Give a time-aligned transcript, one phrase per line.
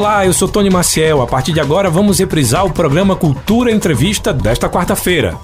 [0.00, 1.20] Olá, eu sou Tony Maciel.
[1.20, 5.36] A partir de agora vamos reprisar o programa Cultura Entrevista desta quarta-feira.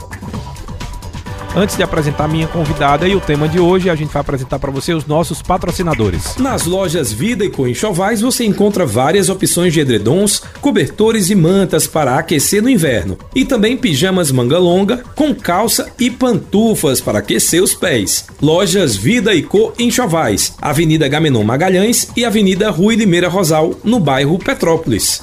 [1.58, 4.71] Antes de apresentar minha convidada e o tema de hoje, a gente vai apresentar para
[4.71, 6.37] você os nossos patrocinadores.
[6.37, 11.87] Nas lojas Vida e Co Enxovais você encontra várias opções de edredons, cobertores e mantas
[11.87, 17.62] para aquecer no inverno, e também pijamas manga longa com calça e pantufas para aquecer
[17.62, 18.27] os pés.
[18.43, 24.38] Lojas Vida e Co Enxovais, Avenida Gamenon Magalhães e Avenida Rui Limeira Rosal, no bairro
[24.38, 25.23] Petrópolis.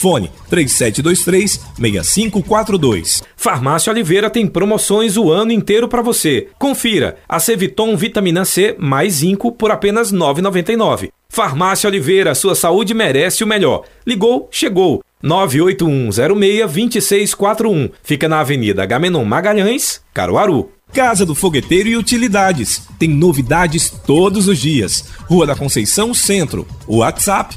[0.00, 3.22] Fone 3723-6542.
[3.36, 6.48] Farmácia Oliveira tem promoções o ano inteiro para você.
[6.58, 11.10] Confira: a Ceviton Vitamina C mais zinco por apenas R$ 9,99.
[11.28, 13.84] Farmácia Oliveira, sua saúde merece o melhor.
[14.06, 15.04] Ligou, chegou.
[15.22, 17.90] 981062641.
[18.02, 20.72] Fica na Avenida Gamenon Magalhães, Caruaru.
[20.94, 22.82] Casa do Fogueteiro e Utilidades.
[22.98, 25.04] Tem novidades todos os dias.
[25.26, 26.66] Rua da Conceição Centro.
[26.88, 27.56] WhatsApp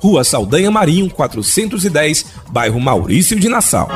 [0.00, 3.88] Rua Saldanha Marinho 410, bairro Maurício de Nassau.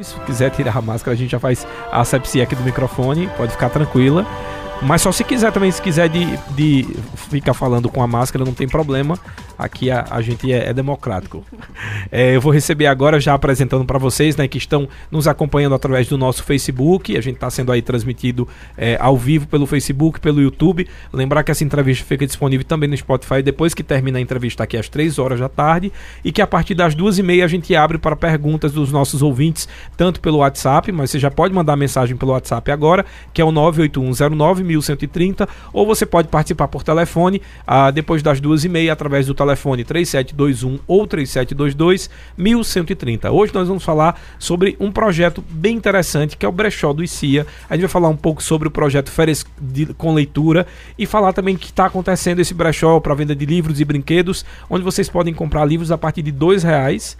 [0.00, 3.52] Se quiser tirar a máscara, a gente já faz a asepsia aqui do microfone, pode
[3.52, 4.26] ficar tranquila.
[4.82, 6.86] Mas só se quiser também, se quiser de, de
[7.30, 9.18] ficar falando com a máscara, não tem problema.
[9.58, 11.44] Aqui a, a gente é, é democrático.
[12.10, 16.08] É, eu vou receber agora, já apresentando para vocês, né, que estão nos acompanhando através
[16.08, 17.16] do nosso Facebook.
[17.16, 20.88] A gente está sendo aí transmitido é, ao vivo pelo Facebook, pelo YouTube.
[21.12, 24.76] Lembrar que essa entrevista fica disponível também no Spotify depois que termina a entrevista aqui
[24.76, 25.92] às 3 horas da tarde.
[26.24, 29.20] E que a partir das duas e meia a gente abre para perguntas dos nossos
[29.20, 33.04] ouvintes, tanto pelo WhatsApp, mas você já pode mandar mensagem pelo WhatsApp agora,
[33.34, 38.64] que é o 98109 1130, ou você pode participar por telefone ah, depois das duas
[38.64, 43.32] e meia através do telefone 3721 ou 3722 1130.
[43.32, 47.46] Hoje nós vamos falar sobre um projeto bem interessante que é o Brechó do ICIA.
[47.68, 50.66] A gente vai falar um pouco sobre o projeto Férias de, com Leitura
[50.98, 54.84] e falar também que está acontecendo esse brechó para venda de livros e brinquedos, onde
[54.84, 57.16] vocês podem comprar livros a partir de dois reais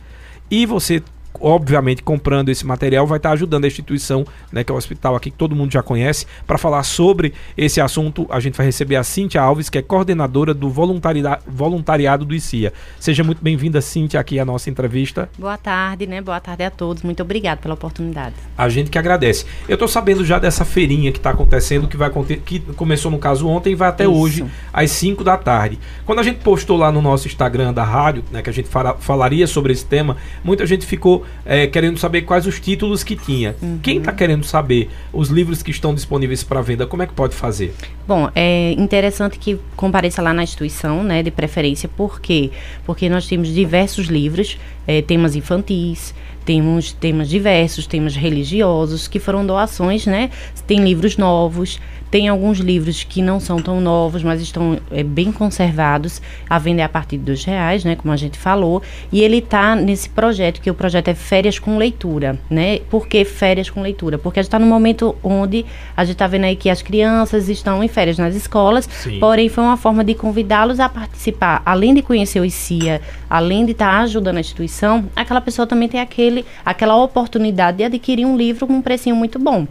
[0.51, 1.03] e você
[1.41, 5.31] obviamente, comprando esse material, vai estar ajudando a instituição, né, que é o hospital aqui
[5.31, 6.27] que todo mundo já conhece.
[6.47, 10.53] Para falar sobre esse assunto, a gente vai receber a Cíntia Alves, que é coordenadora
[10.53, 12.73] do voluntariado, do ICIA.
[12.99, 15.29] Seja muito bem-vinda, Cíntia, aqui à nossa entrevista.
[15.39, 16.21] Boa tarde, né?
[16.21, 17.03] Boa tarde a todos.
[17.03, 18.35] Muito obrigada pela oportunidade.
[18.57, 19.45] A gente que agradece.
[19.69, 22.11] Eu estou sabendo já dessa feirinha que está acontecendo, que vai
[22.45, 24.13] que começou no caso ontem e vai até Isso.
[24.13, 25.79] hoje, às 5 da tarde.
[26.05, 28.95] Quando a gente postou lá no nosso Instagram da rádio, né, que a gente fala,
[28.95, 33.55] falaria sobre esse tema, muita gente ficou é, querendo saber quais os títulos que tinha.
[33.61, 33.79] Uhum.
[33.83, 37.35] Quem está querendo saber os livros que estão disponíveis para venda, como é que pode
[37.35, 37.75] fazer?
[38.07, 42.51] Bom, é interessante que compareça lá na instituição, né, de preferência, por quê?
[42.85, 46.15] Porque nós temos diversos livros, é, temas infantis,
[46.49, 50.31] temos temas diversos, temas religiosos, que foram doações, né?
[50.67, 51.79] Tem livros novos,
[52.11, 56.83] tem alguns livros que não são tão novos, mas estão é, bem conservados, a vender
[56.83, 57.97] a partir de dois reais, né?
[57.97, 58.83] Como a gente falou.
[59.13, 62.79] E ele está nesse projeto, que o projeto é Férias com Leitura, né?
[62.91, 64.19] Por que férias com leitura?
[64.19, 65.65] Porque a gente está no momento onde
[65.97, 69.19] a gente está vendo aí que as crianças estão em férias nas escolas, Sim.
[69.19, 73.73] porém foi uma forma de convidá-los a participar, além de conhecer o ICIA, além de
[73.73, 78.37] estar tá ajudando a instituição, aquela pessoa também tem aquele, aquela oportunidade de adquirir um
[78.37, 79.67] livro com um precinho muito bom.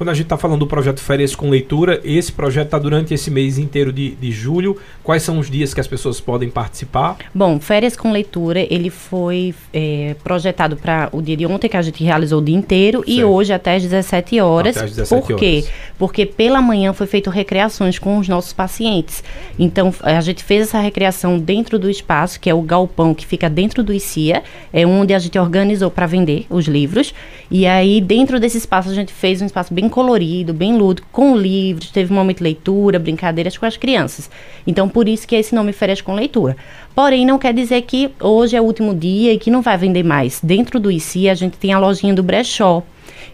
[0.00, 3.30] Quando a gente está falando do projeto Férias com Leitura, esse projeto está durante esse
[3.30, 4.78] mês inteiro de, de julho.
[5.02, 7.18] Quais são os dias que as pessoas podem participar?
[7.34, 11.82] Bom, Férias com Leitura, ele foi é, projetado para o dia de ontem, que a
[11.82, 13.10] gente realizou o dia inteiro, certo.
[13.10, 14.74] e hoje até às 17 horas.
[14.74, 15.64] Até às 17 Por quê?
[15.64, 15.70] Horas.
[15.98, 19.22] Porque pela manhã foi feito recreações com os nossos pacientes.
[19.58, 23.50] Então, a gente fez essa recreação dentro do espaço, que é o galpão que fica
[23.50, 27.12] dentro do ICIA, é onde a gente organizou para vender os livros.
[27.50, 31.36] E aí, dentro desse espaço, a gente fez um espaço bem colorido, bem lúdico, com
[31.36, 34.30] livros, teve um momento de leitura, brincadeiras com as crianças.
[34.66, 36.56] Então, por isso que esse nome Férias com Leitura.
[36.94, 40.02] Porém, não quer dizer que hoje é o último dia e que não vai vender
[40.02, 40.40] mais.
[40.42, 42.82] Dentro do ICI, a gente tem a lojinha do brechó.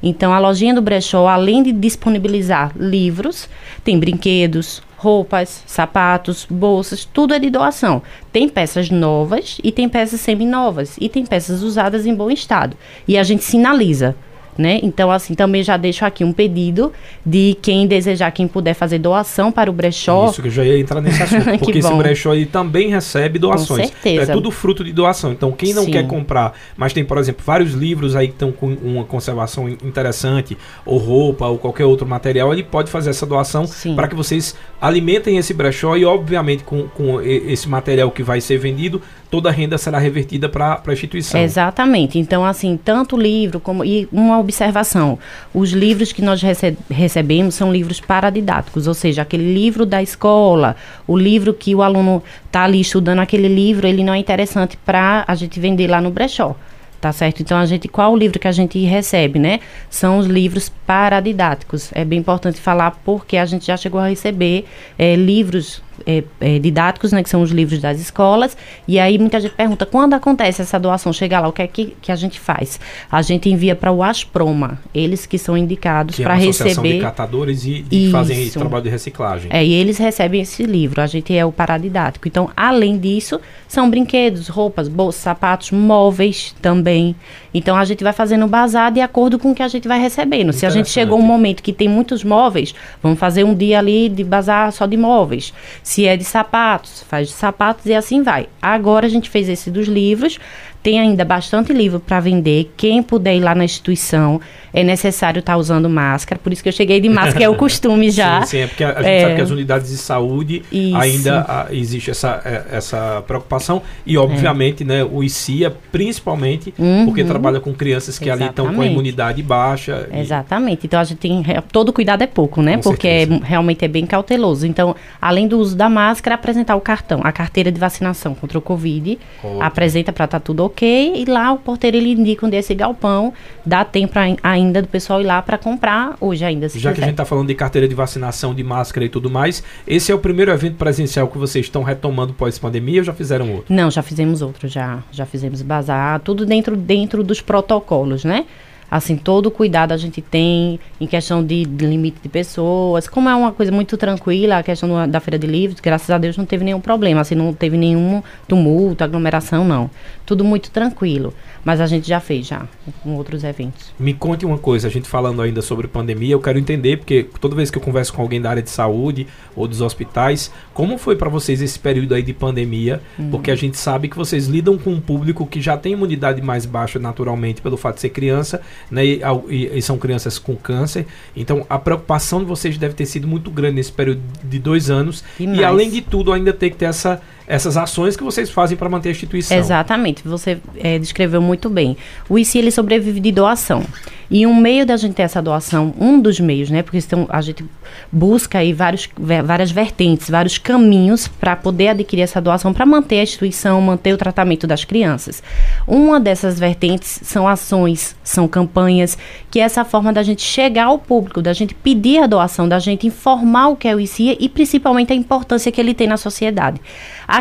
[0.02, 3.48] Então, a lojinha do brechó, além de disponibilizar livros,
[3.84, 8.02] tem brinquedos, roupas, sapatos, bolsas, tudo é de doação.
[8.32, 12.76] Tem peças novas e tem peças semi-novas e tem peças usadas em bom estado.
[13.06, 14.16] E a gente sinaliza
[14.58, 14.80] né?
[14.82, 16.92] Então, assim, também já deixo aqui um pedido
[17.24, 20.30] de quem desejar, quem puder fazer doação para o brechó.
[20.30, 23.90] Isso, que eu já ia entrar nesse assunto, porque esse brechó ele também recebe doações.
[23.90, 24.32] Com certeza.
[24.32, 25.32] É tudo fruto de doação.
[25.32, 25.90] Então, quem não Sim.
[25.90, 30.56] quer comprar, mas tem, por exemplo, vários livros aí que estão com uma conservação interessante,
[30.84, 33.64] ou roupa, ou qualquer outro material, ele pode fazer essa doação
[33.94, 38.58] para que vocês alimentem esse brechó e, obviamente, com, com esse material que vai ser
[38.58, 39.00] vendido,
[39.30, 41.40] toda a renda será revertida para a instituição.
[41.40, 42.18] Exatamente.
[42.18, 43.84] Então, assim, tanto livro como.
[43.84, 45.18] E uma observação:
[45.52, 50.76] os livros que nós rece recebemos são livros paradidáticos, ou seja, aquele livro da escola,
[51.06, 55.24] o livro que o aluno está ali estudando, aquele livro, ele não é interessante para
[55.26, 56.56] a gente vender lá no brechó
[57.00, 57.40] tá certo?
[57.40, 59.60] Então a gente, qual o livro que a gente recebe, né?
[59.88, 61.90] São os livros paradidáticos.
[61.94, 64.64] É bem importante falar porque a gente já chegou a receber
[64.98, 68.56] é, livros é, é, didáticos, né, que são os livros das escolas,
[68.86, 71.96] e aí muita gente pergunta, quando acontece essa doação, chega lá, o que é que,
[72.00, 72.80] que a gente faz?
[73.10, 76.94] A gente envia para o Asproma, eles que são indicados para é receber...
[76.94, 79.50] de catadores e, e fazem esse trabalho de reciclagem.
[79.52, 82.28] É, e eles recebem esse livro, a gente é o paradidático.
[82.28, 87.14] Então, além disso, são brinquedos, roupas, bolsas, sapatos, móveis também.
[87.56, 90.52] Então, a gente vai fazendo bazar de acordo com o que a gente vai recebendo.
[90.52, 94.10] Se a gente chegou um momento que tem muitos móveis, vamos fazer um dia ali
[94.10, 95.54] de bazar só de móveis.
[95.82, 98.46] Se é de sapatos, faz de sapatos e assim vai.
[98.60, 100.38] Agora a gente fez esse dos livros,
[100.82, 102.72] tem ainda bastante livro para vender.
[102.76, 104.40] Quem puder ir lá na instituição,
[104.72, 106.40] é necessário estar tá usando máscara.
[106.40, 108.42] Por isso que eu cheguei de máscara, é o costume já.
[108.42, 109.22] sim, sim, é porque a, a gente é...
[109.22, 110.96] sabe que as unidades de saúde isso.
[110.96, 113.82] ainda a, ah, existe essa, é, essa preocupação.
[114.06, 114.86] E, obviamente, é.
[114.86, 117.06] né, o ICIA, principalmente, uhum.
[117.06, 118.42] porque trabalha com crianças que Exatamente.
[118.44, 120.08] ali estão com a imunidade baixa.
[120.12, 120.84] Exatamente.
[120.84, 120.86] E...
[120.86, 121.42] Então, a gente tem...
[121.72, 122.76] Todo cuidado é pouco, né?
[122.76, 124.66] Com porque é, realmente é bem cauteloso.
[124.66, 128.62] Então, além do uso da máscara, apresentar o cartão, a carteira de vacinação contra o
[128.62, 129.18] Covid.
[129.42, 129.62] Ótimo.
[129.62, 132.58] Apresenta para estar tá tudo ok ok, e lá o porteiro ele indica onde é
[132.58, 133.32] esse galpão,
[133.64, 134.12] dá tempo
[134.42, 136.68] ainda do pessoal ir lá para comprar hoje ainda.
[136.68, 136.94] Já quiser.
[136.94, 140.12] que a gente está falando de carteira de vacinação, de máscara e tudo mais, esse
[140.12, 143.74] é o primeiro evento presencial que vocês estão retomando pós-pandemia ou já fizeram outro?
[143.74, 148.44] Não, já fizemos outro, já, já fizemos bazar, tudo dentro, dentro dos protocolos, né?
[148.90, 153.08] Assim, todo o cuidado a gente tem em questão de, de, limite de pessoas.
[153.08, 156.18] Como é uma coisa muito tranquila, a questão do, da Feira de Livros, graças a
[156.18, 159.90] Deus não teve nenhum problema, assim, não teve nenhum tumulto, aglomeração, não.
[160.24, 161.32] Tudo muito tranquilo.
[161.64, 162.64] Mas a gente já fez, já,
[163.02, 163.92] com outros eventos.
[163.98, 167.56] Me conte uma coisa, a gente falando ainda sobre pandemia, eu quero entender, porque toda
[167.56, 171.16] vez que eu converso com alguém da área de saúde ou dos hospitais, como foi
[171.16, 173.00] para vocês esse período aí de pandemia?
[173.18, 173.30] Uhum.
[173.30, 176.64] Porque a gente sabe que vocês lidam com um público que já tem imunidade mais
[176.64, 179.04] baixa naturalmente pelo fato de ser criança, né?
[179.04, 181.06] E, e, e são crianças com câncer.
[181.34, 185.24] Então a preocupação de vocês deve ter sido muito grande nesse período de dois anos.
[185.38, 188.76] E, e além de tudo, ainda ter que ter essa essas ações que vocês fazem
[188.76, 189.56] para manter a instituição.
[189.56, 191.96] Exatamente, você é, descreveu muito bem.
[192.28, 193.84] O ICI ele sobrevive de doação.
[194.28, 196.82] E um meio da gente ter essa doação, um dos meios, né?
[196.82, 197.64] Porque então, a gente
[198.10, 199.08] busca aí vários,
[199.44, 204.18] várias vertentes, vários caminhos para poder adquirir essa doação, para manter a instituição, manter o
[204.18, 205.42] tratamento das crianças.
[205.86, 209.16] Uma dessas vertentes são ações, são campanhas,
[209.48, 212.80] que é essa forma da gente chegar ao público, da gente pedir a doação, da
[212.80, 216.16] gente informar o que é o ICIA e principalmente a importância que ele tem na
[216.16, 216.80] sociedade.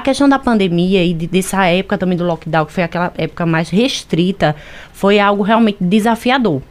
[0.01, 3.69] Questão da pandemia e de, dessa época também do lockdown, que foi aquela época mais
[3.69, 4.55] restrita,
[4.93, 6.61] foi algo realmente desafiador.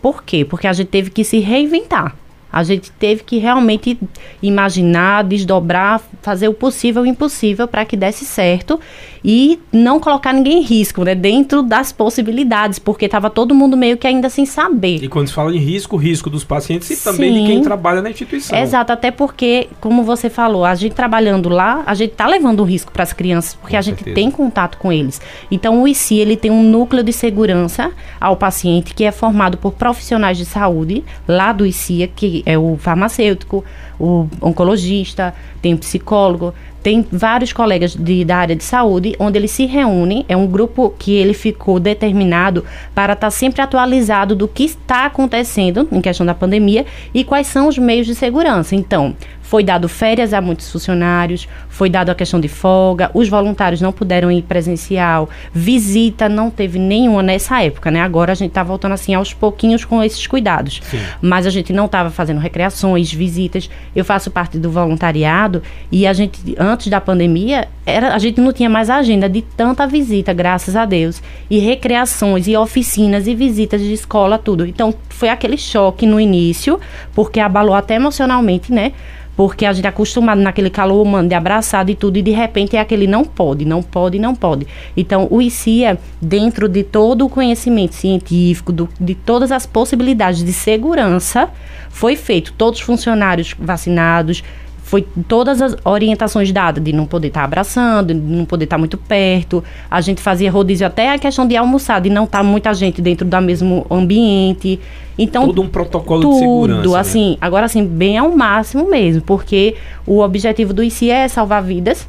[0.00, 0.44] Por quê?
[0.44, 2.14] Porque a gente teve que se reinventar.
[2.52, 3.98] A gente teve que realmente
[4.40, 8.78] imaginar, desdobrar, fazer o possível e o impossível para que desse certo
[9.24, 11.14] e não colocar ninguém em risco, né?
[11.14, 15.02] Dentro das possibilidades, porque estava todo mundo meio que ainda sem saber.
[15.02, 17.40] E quando se fala em risco, risco dos pacientes e também Sim.
[17.40, 18.58] de quem trabalha na instituição.
[18.58, 22.66] Exato, até porque, como você falou, a gente trabalhando lá, a gente está levando um
[22.66, 25.20] risco para as crianças, porque com a gente tem contato com eles.
[25.50, 27.90] Então, o ICI, ele tem um núcleo de segurança
[28.20, 32.76] ao paciente que é formado por profissionais de saúde lá do ICIA, que é o
[32.76, 33.64] farmacêutico,
[33.98, 39.50] o oncologista, tem o psicólogo, tem vários colegas de, da área de saúde, onde eles
[39.50, 40.24] se reúnem.
[40.28, 42.62] É um grupo que ele ficou determinado
[42.94, 46.84] para estar tá sempre atualizado do que está acontecendo em questão da pandemia
[47.14, 48.76] e quais são os meios de segurança.
[48.76, 53.80] Então, foi dado férias a muitos funcionários, foi dado a questão de folga, os voluntários
[53.80, 58.00] não puderam ir presencial, visita não teve nenhuma nessa época, né?
[58.00, 60.80] Agora a gente está voltando assim aos pouquinhos com esses cuidados.
[60.82, 60.98] Sim.
[61.20, 63.68] Mas a gente não estava fazendo recreações, visitas.
[63.94, 68.50] Eu faço parte do voluntariado e a gente, antes da pandemia, era, a gente não
[68.50, 71.22] tinha mais agenda de tanta visita, graças a Deus.
[71.50, 74.64] E recreações, e oficinas, e visitas de escola, tudo.
[74.64, 76.80] Então, foi aquele choque no início,
[77.14, 78.92] porque abalou até emocionalmente, né?
[79.36, 82.76] Porque a gente é acostumado naquele calor humano de abraçado e tudo, e de repente
[82.76, 84.66] é aquele não pode, não pode, não pode.
[84.96, 90.52] Então, o ICIA, dentro de todo o conhecimento científico, do, de todas as possibilidades de
[90.52, 91.50] segurança,
[91.90, 92.52] foi feito.
[92.52, 94.42] Todos os funcionários vacinados,
[94.84, 98.76] foi todas as orientações dadas de não poder estar tá abraçando, de não poder estar
[98.76, 99.64] tá muito perto.
[99.90, 103.00] A gente fazia rodízio até a questão de almoçar, de não estar tá muita gente
[103.00, 104.78] dentro do mesmo ambiente.
[105.18, 106.88] Então, todo um protocolo tudo, de segurança.
[106.88, 107.00] Né?
[107.00, 107.36] assim, né?
[107.40, 109.74] agora assim, bem ao máximo mesmo, porque
[110.06, 112.06] o objetivo do ICI é salvar vidas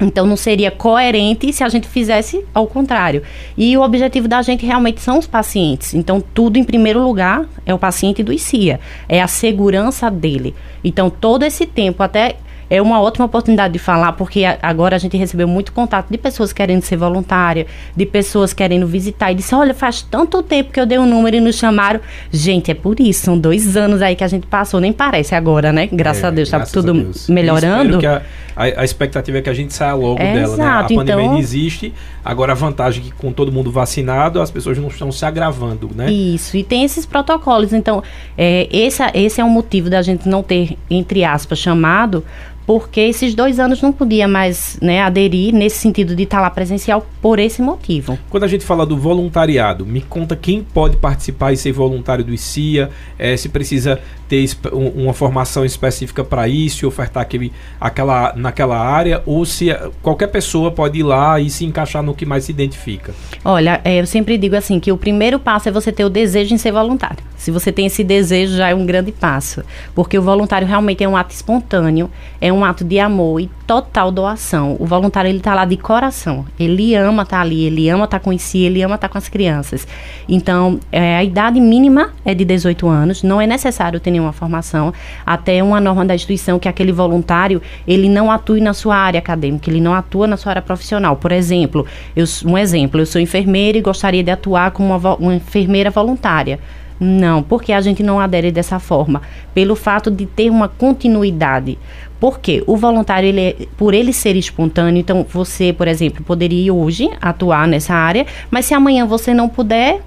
[0.00, 3.22] então não seria coerente se a gente fizesse ao contrário.
[3.56, 5.94] E o objetivo da gente realmente são os pacientes.
[5.94, 10.54] Então tudo em primeiro lugar é o paciente do ICIA, é a segurança dele.
[10.84, 12.36] Então todo esse tempo até
[12.70, 16.52] é uma ótima oportunidade de falar, porque agora a gente recebeu muito contato de pessoas
[16.52, 19.32] querendo ser voluntária, de pessoas querendo visitar.
[19.32, 22.00] E disse: Olha, faz tanto tempo que eu dei um número e nos chamaram.
[22.30, 25.72] Gente, é por isso, são dois anos aí que a gente passou, nem parece agora,
[25.72, 25.88] né?
[25.90, 27.28] Graças é, a Deus, está tudo Deus.
[27.28, 27.98] melhorando.
[28.06, 28.22] A,
[28.56, 30.96] a, a, expectativa é que a gente saia logo é, dela, exato, né?
[30.96, 31.94] A pandemia então, existe.
[32.24, 35.90] Agora a vantagem é que com todo mundo vacinado, as pessoas não estão se agravando,
[35.94, 36.10] né?
[36.10, 37.72] Isso, e tem esses protocolos.
[37.72, 38.02] Então,
[38.36, 42.24] é, esse, esse é um motivo da gente não ter, entre aspas, chamado
[42.68, 47.06] porque esses dois anos não podia mais né, aderir nesse sentido de estar lá presencial
[47.18, 48.18] por esse motivo.
[48.28, 52.34] Quando a gente fala do voluntariado, me conta quem pode participar e ser voluntário do
[52.34, 53.98] ICIA, é, se precisa
[54.28, 59.68] ter uma formação específica para isso, ofertar aquele, aquela, naquela área, ou se
[60.02, 63.14] qualquer pessoa pode ir lá e se encaixar no que mais se identifica?
[63.44, 66.54] Olha, é, eu sempre digo assim, que o primeiro passo é você ter o desejo
[66.54, 67.24] em ser voluntário.
[67.36, 69.62] Se você tem esse desejo, já é um grande passo.
[69.94, 74.10] Porque o voluntário realmente é um ato espontâneo, é um ato de amor e total
[74.10, 74.76] doação.
[74.78, 76.44] O voluntário, ele está lá de coração.
[76.58, 79.12] Ele ama estar tá ali, ele ama estar tá com si, ele ama estar tá
[79.12, 79.86] com as crianças.
[80.28, 84.92] Então, é, a idade mínima é de 18 anos, não é necessário ter nenhuma formação,
[85.24, 89.70] até uma norma da instituição que aquele voluntário, ele não atue na sua área acadêmica,
[89.70, 91.16] ele não atua na sua área profissional.
[91.16, 95.34] Por exemplo, eu, um exemplo, eu sou enfermeira e gostaria de atuar como uma, uma
[95.34, 96.58] enfermeira voluntária.
[97.00, 99.22] Não, porque a gente não adere dessa forma,
[99.54, 101.78] pelo fato de ter uma continuidade.
[102.18, 107.08] Porque o voluntário, ele é, por ele ser espontâneo, então você, por exemplo, poderia hoje
[107.20, 110.00] atuar nessa área, mas se amanhã você não puder,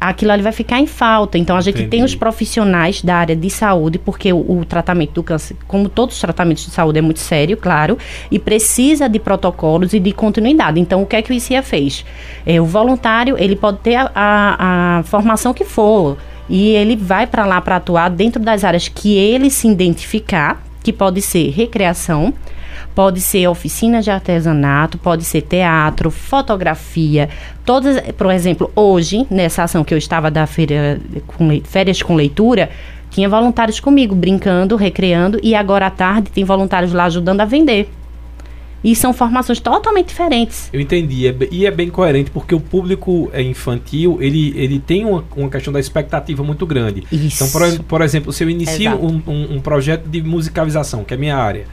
[0.00, 1.38] aquilo ali vai ficar em falta.
[1.38, 1.90] Então a gente Entendi.
[1.90, 6.14] tem os profissionais da área de saúde, porque o, o, tratamento do câncer, como todos
[6.14, 7.98] os tratamentos de saúde, é muito sério, claro,
[8.30, 10.80] e precisa de protocolos e de continuidade.
[10.80, 12.04] Então o que é que o ICIA fez?
[12.44, 16.16] É, o voluntário ele pode ter a, a, a formação que for
[16.48, 20.92] e ele vai para lá para atuar dentro das áreas que ele se identificar, que
[20.92, 22.34] pode ser recreação
[22.94, 27.28] Pode ser oficina de artesanato, pode ser teatro, fotografia.
[27.64, 32.70] Todas, por exemplo, hoje, nessa ação que eu estava da feira com, férias com leitura,
[33.10, 37.88] tinha voluntários comigo, brincando, recreando, e agora à tarde tem voluntários lá ajudando a vender.
[38.84, 40.68] E são formações totalmente diferentes.
[40.70, 41.26] Eu entendi.
[41.26, 45.48] É, e é bem coerente, porque o público é infantil, ele, ele tem uma, uma
[45.48, 47.02] questão da expectativa muito grande.
[47.10, 47.42] Isso.
[47.42, 51.16] Então, por, por exemplo, se eu inicio um, um, um, projeto de musicalização, que é
[51.16, 51.64] a minha área,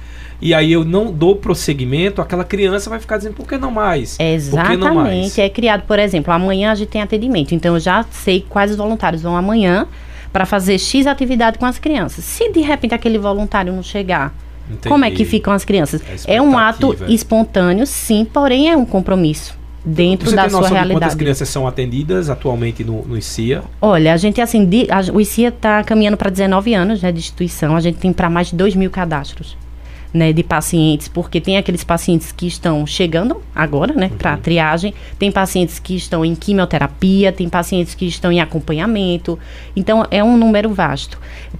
[0.41, 4.17] e aí eu não dou prosseguimento, aquela criança vai ficar dizendo, por que não mais?
[4.19, 4.79] Exatamente.
[4.79, 5.37] Não mais?
[5.37, 8.77] É criado, por exemplo, amanhã a gente tem atendimento, então eu já sei quais os
[8.77, 9.87] voluntários vão amanhã
[10.33, 12.23] para fazer X atividade com as crianças.
[12.23, 14.33] Se de repente aquele voluntário não chegar,
[14.67, 14.89] Entendi.
[14.89, 16.01] como é que ficam as crianças?
[16.25, 20.99] É um ato espontâneo, sim, porém é um compromisso dentro Você da sua realidade.
[20.99, 23.63] quantas crianças são atendidas atualmente no, no ICIA?
[23.79, 27.19] Olha, a gente assim, de, a, o ICIA está caminhando para 19 anos né, de
[27.19, 29.55] instituição, a gente tem para mais de 2 mil cadastros
[30.13, 34.17] né, de pacientes, porque tem aqueles pacientes que estão chegando agora, né, uhum.
[34.17, 39.39] para triagem, tem pacientes que estão em quimioterapia, tem pacientes que estão em acompanhamento.
[39.75, 41.19] Então é um número vasto.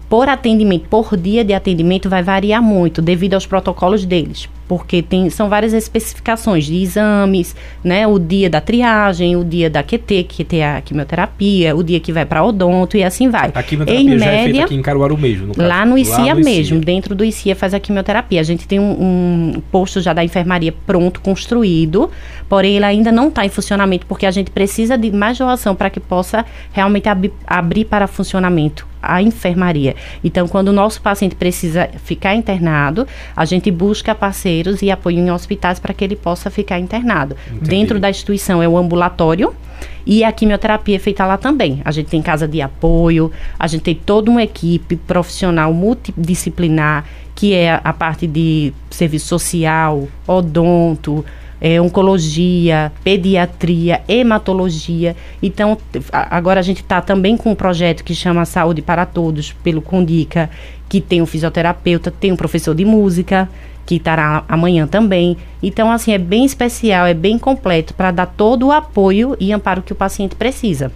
[0.10, 5.30] Por atendimento, por dia de atendimento vai variar muito devido aos protocolos deles porque tem,
[5.30, 8.08] são várias especificações de exames, né?
[8.08, 12.14] O dia da triagem, o dia da QT, que tem a quimioterapia, o dia que
[12.14, 13.52] vai para odonto e assim vai.
[13.54, 15.68] A quimioterapia em já média, é feita aqui em Caruaru mesmo, no caso.
[15.68, 16.86] Lá no ICIA lá no mesmo, ICIA.
[16.86, 18.40] dentro do ICIA faz a quimioterapia.
[18.40, 22.10] A gente tem um, um posto já da enfermaria pronto, construído,
[22.48, 25.90] porém ele ainda não está em funcionamento porque a gente precisa de mais doação para
[25.90, 29.96] que possa realmente ab abrir para funcionamento a enfermaria.
[30.24, 35.32] Então, quando o nosso paciente precisa ficar internado, a gente busca parceiros e apoio em
[35.32, 37.36] hospitais para que ele possa ficar internado.
[37.48, 37.70] Entendi.
[37.70, 39.54] Dentro da instituição é o ambulatório
[40.06, 41.82] e a quimioterapia é feita lá também.
[41.84, 47.06] A gente tem casa de apoio, a gente tem toda uma equipe profissional multidisciplinar,
[47.36, 51.26] que é a parte de serviço social, odonto,
[51.62, 55.16] é, oncologia, pediatria, hematologia.
[55.42, 55.78] Então,
[56.12, 60.50] agora a gente está também com um projeto que chama Saúde para Todos, pelo Condica,
[60.90, 63.48] que tem um fisioterapeuta, tem um professor de música,
[63.86, 65.38] que estará amanhã também.
[65.62, 69.82] Então, assim, é bem especial, é bem completo para dar todo o apoio e amparo
[69.82, 70.92] que o paciente precisa.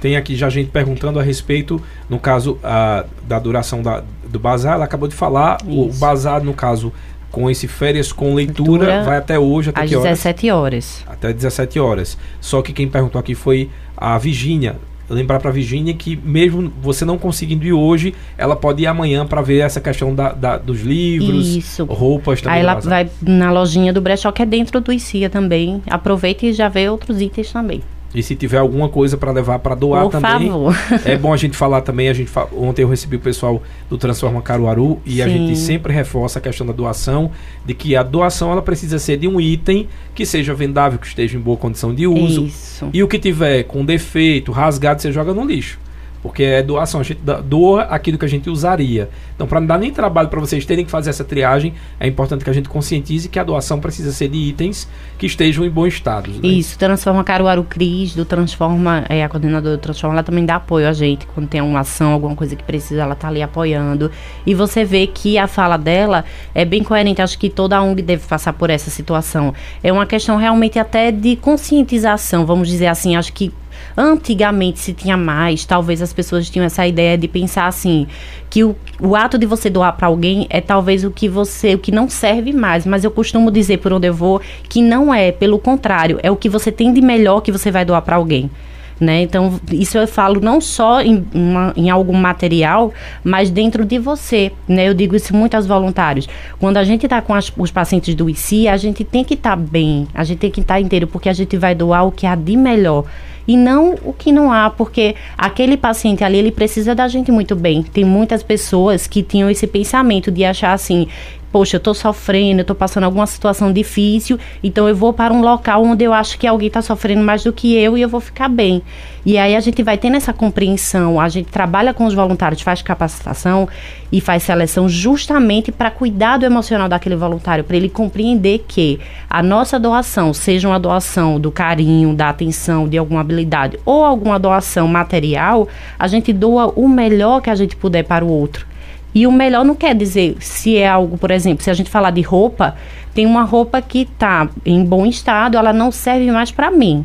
[0.00, 4.74] Tem aqui já gente perguntando a respeito, no caso a, da duração da, do bazar,
[4.74, 5.80] ela acabou de falar, Isso.
[5.80, 6.92] o bazar, no caso,
[7.36, 10.08] com esse férias com leitura, leitura vai até hoje, até às que horas?
[10.08, 11.04] 17 horas.
[11.06, 12.16] Até 17 horas.
[12.40, 14.76] Só que quem perguntou aqui foi a Virgínia
[15.08, 19.24] lembrar para a Virginia que mesmo você não conseguindo ir hoje, ela pode ir amanhã
[19.24, 21.84] para ver essa questão da, da, dos livros, Isso.
[21.84, 22.56] roupas também.
[22.56, 25.82] Aí ela vai na lojinha do brechó que é dentro do ICIA também.
[25.88, 27.82] Aproveita e já vê outros itens também.
[28.16, 30.48] E se tiver alguma coisa para levar para doar Por também.
[30.48, 30.74] Favor.
[31.04, 32.08] É bom a gente falar também.
[32.08, 32.48] A gente fa...
[32.56, 35.22] Ontem eu recebi o pessoal do Transforma Caruaru e Sim.
[35.22, 37.30] a gente sempre reforça a questão da doação,
[37.66, 41.36] de que a doação ela precisa ser de um item que seja vendável, que esteja
[41.36, 42.46] em boa condição de uso.
[42.46, 42.88] Isso.
[42.90, 45.78] E o que tiver com defeito, rasgado, você joga no lixo.
[46.22, 49.08] Porque é doação, a gente doa aquilo que a gente usaria.
[49.34, 52.42] Então, para não dar nem trabalho para vocês terem que fazer essa triagem, é importante
[52.42, 55.86] que a gente conscientize que a doação precisa ser de itens que estejam em bom
[55.86, 56.30] estado.
[56.30, 56.40] Né?
[56.42, 60.88] Isso, Transforma Caruaru Cris, do Transforma, é, a coordenadora do Transforma, ela também dá apoio
[60.88, 61.26] a gente.
[61.26, 64.10] Quando tem uma ação, alguma coisa que precisa, ela tá ali apoiando.
[64.44, 67.22] E você vê que a fala dela é bem coerente.
[67.22, 69.54] Acho que toda a ONG deve passar por essa situação.
[69.82, 73.16] É uma questão realmente até de conscientização, vamos dizer assim.
[73.16, 73.52] Acho que
[73.96, 78.06] Antigamente se tinha mais, talvez as pessoas tinham essa ideia de pensar assim,
[78.50, 81.78] que o, o ato de você doar para alguém é talvez o que você, o
[81.78, 85.32] que não serve mais, mas eu costumo dizer por onde eu vou que não é,
[85.32, 88.50] pelo contrário, é o que você tem de melhor que você vai doar para alguém.
[88.98, 89.22] Né?
[89.22, 94.50] Então, isso eu falo não só em, uma, em algo material, mas dentro de você.
[94.66, 94.88] Né?
[94.88, 96.26] Eu digo isso muito aos voluntários.
[96.58, 99.50] Quando a gente está com as, os pacientes do ICI, a gente tem que estar
[99.50, 102.12] tá bem, a gente tem que estar tá inteiro, porque a gente vai doar o
[102.12, 103.04] que há de melhor
[103.46, 107.54] e não o que não há, porque aquele paciente ali, ele precisa da gente muito
[107.54, 107.82] bem.
[107.82, 111.08] Tem muitas pessoas que tinham esse pensamento de achar assim,
[111.56, 115.40] poxa, eu estou sofrendo, eu estou passando alguma situação difícil, então eu vou para um
[115.40, 118.20] local onde eu acho que alguém está sofrendo mais do que eu e eu vou
[118.20, 118.82] ficar bem.
[119.24, 122.82] E aí a gente vai tendo essa compreensão, a gente trabalha com os voluntários, faz
[122.82, 123.66] capacitação
[124.12, 129.42] e faz seleção justamente para cuidar do emocional daquele voluntário, para ele compreender que a
[129.42, 134.86] nossa doação, seja uma doação do carinho, da atenção, de alguma habilidade ou alguma doação
[134.86, 135.66] material,
[135.98, 138.75] a gente doa o melhor que a gente puder para o outro.
[139.16, 142.10] E o melhor não quer dizer se é algo, por exemplo, se a gente falar
[142.10, 142.76] de roupa,
[143.14, 147.02] tem uma roupa que está em bom estado, ela não serve mais para mim.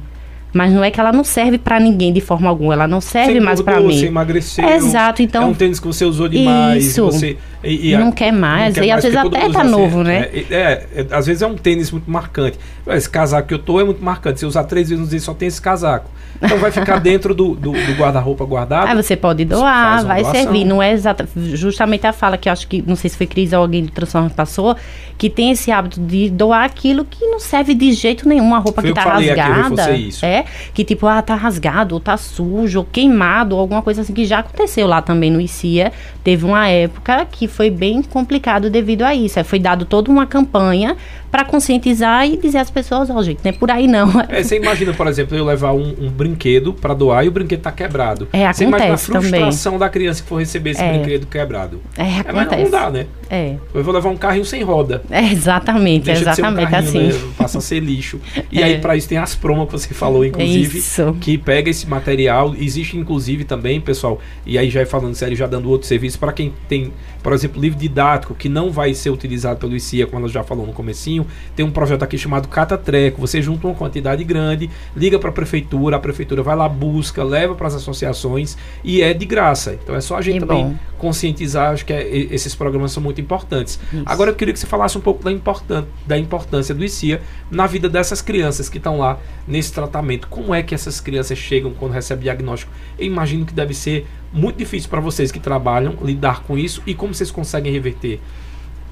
[0.52, 3.40] Mas não é que ela não serve para ninguém de forma alguma, ela não serve
[3.40, 3.98] mais para mim.
[3.98, 4.68] Você emagreceu.
[4.68, 5.44] Exato, então.
[5.44, 6.88] É um tênis que você usou demais.
[6.88, 7.06] Isso.
[7.06, 8.76] Você, e, e não a, quer mais.
[8.76, 10.30] Não quer e às vezes até tá novo, né?
[10.34, 12.58] É, é, é, às vezes é um tênis muito marcante.
[12.88, 14.40] Esse casaco que eu tô é muito marcante.
[14.40, 16.10] Se usar três vezes no dia, só tem esse casaco.
[16.42, 18.88] Então vai ficar dentro do, do, do guarda-roupa guardado.
[18.88, 20.42] Aí você pode doar, vai doação.
[20.42, 20.66] servir.
[20.66, 23.54] Não é exata, justamente a fala que eu acho que, não sei se foi Cris
[23.54, 24.76] ou alguém de Transforma passou,
[25.18, 28.44] que tem esse hábito de doar aquilo que não serve de jeito nenhum.
[28.44, 29.86] Uma roupa foi que tá rasgada.
[29.86, 34.02] Aqui, é, que tipo, ah, tá rasgado, ou tá sujo, ou queimado, ou alguma coisa
[34.02, 35.92] assim que já aconteceu lá também no ICIA.
[36.24, 39.40] Teve uma época que foi bem complicado devido a isso.
[39.40, 40.96] Aí foi dado toda uma campanha
[41.32, 44.12] para conscientizar e dizer às pessoas, ó, oh, gente, não é por aí não.
[44.28, 47.62] É, você imagina, por exemplo, eu levar um, um brinquedo para doar e o brinquedo
[47.62, 48.28] tá quebrado.
[48.34, 49.80] É, acontece você imagina a frustração também.
[49.80, 50.92] da criança que for receber esse é.
[50.92, 51.82] brinquedo quebrado.
[51.98, 52.62] É, acontece.
[52.62, 53.06] É, não dá, né?
[53.30, 53.56] É.
[53.74, 55.02] Eu vou levar um carrinho sem roda.
[55.10, 57.08] É, exatamente, Deixa exatamente de um assim.
[57.08, 57.32] Né?
[57.38, 58.20] Passa a ser lixo.
[58.52, 58.66] E é.
[58.66, 61.16] aí, para isso, tem as promos que você falou, inclusive, isso.
[61.22, 62.54] que pega esse material.
[62.58, 66.54] Existe, inclusive, também, pessoal, e aí já falando sério, já dando outro serviço, para quem
[66.68, 66.92] tem,
[67.24, 70.66] por exemplo, livro didático, que não vai ser utilizado pelo ICIA, como ela já falou
[70.66, 71.26] no comecinho,
[71.56, 73.20] tem um projeto aqui chamado Cata Treco.
[73.22, 77.56] Você junta uma quantidade grande, liga para a prefeitura, a prefeitura vai lá, busca, leva
[77.56, 79.78] para as associações e é de graça.
[79.82, 80.76] Então é só a gente que também bom.
[80.98, 83.80] conscientizar, acho que é, esses programas são muito importantes.
[83.92, 84.04] Isso.
[84.06, 87.68] Agora eu queria que você falasse um pouco da, importan da importância do ICIA na
[87.68, 90.28] vida dessas crianças que estão lá nesse tratamento.
[90.28, 92.72] Como é que essas crianças chegam quando recebem diagnóstico?
[92.98, 96.94] Eu imagino que deve ser muito difícil para vocês que trabalham lidar com isso e
[96.94, 98.20] como vocês conseguem reverter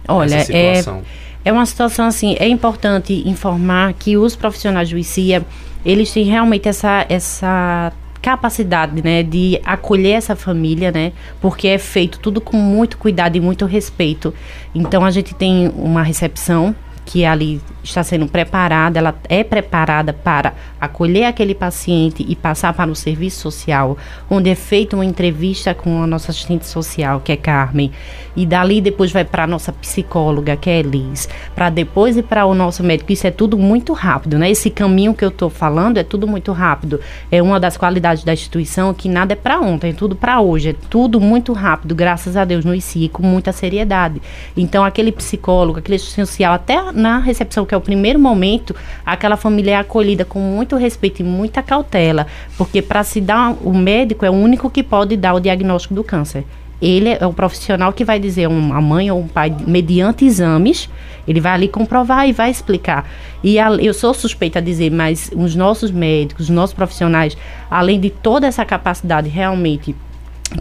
[0.08, 1.02] Olha, essa é situação.
[1.26, 5.46] É é uma situação assim, é importante informar que os profissionais do ICIA,
[5.86, 12.20] eles têm realmente essa, essa capacidade, né, de acolher essa família, né, porque é feito
[12.20, 14.34] tudo com muito cuidado e muito respeito.
[14.76, 16.76] Então a gente tem uma recepção
[17.10, 22.92] que ali está sendo preparada, ela é preparada para acolher aquele paciente e passar para
[22.92, 23.98] o serviço social,
[24.30, 27.92] onde é feita uma entrevista com a nossa assistente social, que é Carmen,
[28.36, 32.46] e dali depois vai para a nossa psicóloga, que é Elis, para depois ir para
[32.46, 33.12] o nosso médico.
[33.12, 34.52] Isso é tudo muito rápido, né?
[34.52, 37.00] Esse caminho que eu estou falando é tudo muito rápido.
[37.32, 40.70] É uma das qualidades da instituição que nada é para ontem, é tudo para hoje,
[40.70, 44.22] é tudo muito rápido, graças a Deus no ICI, com muita seriedade.
[44.56, 49.38] Então, aquele psicólogo, aquele assistente social, até na recepção, que é o primeiro momento, aquela
[49.38, 54.26] família é acolhida com muito respeito e muita cautela, porque para se dar, o médico
[54.26, 56.44] é o único que pode dar o diagnóstico do câncer.
[56.82, 60.90] Ele é o profissional que vai dizer uma mãe ou um pai, mediante exames,
[61.28, 63.10] ele vai ali comprovar e vai explicar.
[63.44, 67.38] E a, eu sou suspeita a dizer, mas os nossos médicos, os nossos profissionais,
[67.70, 69.96] além de toda essa capacidade realmente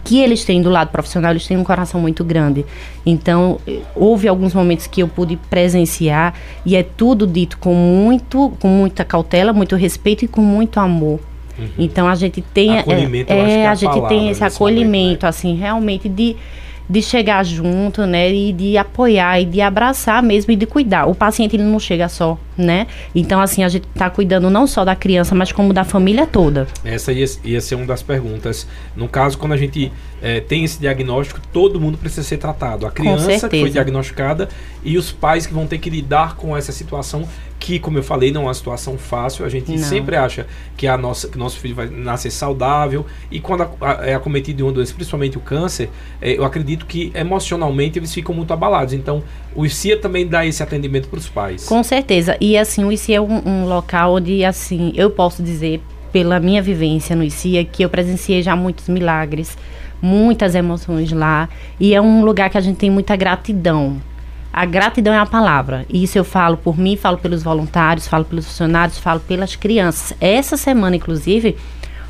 [0.04, 2.64] que eles têm do lado profissional, eles têm um coração muito grande.
[3.06, 3.58] Então,
[3.94, 9.04] houve alguns momentos que eu pude presenciar e é tudo dito com muito, com muita
[9.04, 11.20] cautela, muito respeito e com muito amor.
[11.58, 11.68] Uhum.
[11.78, 15.28] Então a gente tem acolhimento, é, é a, a gente tem esse acolhimento momento, né?
[15.28, 16.36] assim, realmente de
[16.88, 21.06] de chegar junto, né, e de apoiar e de abraçar mesmo e de cuidar.
[21.06, 22.86] O paciente ele não chega só, né?
[23.14, 26.66] Então assim a gente está cuidando não só da criança, mas como da família toda.
[26.84, 28.66] Essa ia, ia ser uma das perguntas.
[28.96, 32.86] No caso, quando a gente é, tem esse diagnóstico, todo mundo precisa ser tratado.
[32.86, 34.48] A criança que foi diagnosticada
[34.82, 38.30] e os pais que vão ter que lidar com essa situação que, como eu falei,
[38.30, 39.44] não é uma situação fácil.
[39.44, 39.78] A gente não.
[39.78, 44.06] sempre acha que a nossa, que nosso filho vai nascer saudável e quando a, a,
[44.06, 45.90] é acometido de uma doença, principalmente o câncer,
[46.20, 48.94] é, eu acredito que emocionalmente eles ficam muito abalados.
[48.94, 49.22] Então,
[49.54, 51.66] o ICIA também dá esse atendimento para os pais.
[51.66, 52.36] Com certeza.
[52.40, 55.80] E assim, o ICIA é um, um local onde, assim, eu posso dizer
[56.12, 59.58] pela minha vivência no ICIA que eu presenciei já muitos milagres,
[60.00, 64.00] muitas emoções lá e é um lugar que a gente tem muita gratidão
[64.58, 65.86] a gratidão é a palavra.
[65.88, 70.16] E isso eu falo por mim, falo pelos voluntários, falo pelos funcionários, falo pelas crianças.
[70.20, 71.56] Essa semana, inclusive,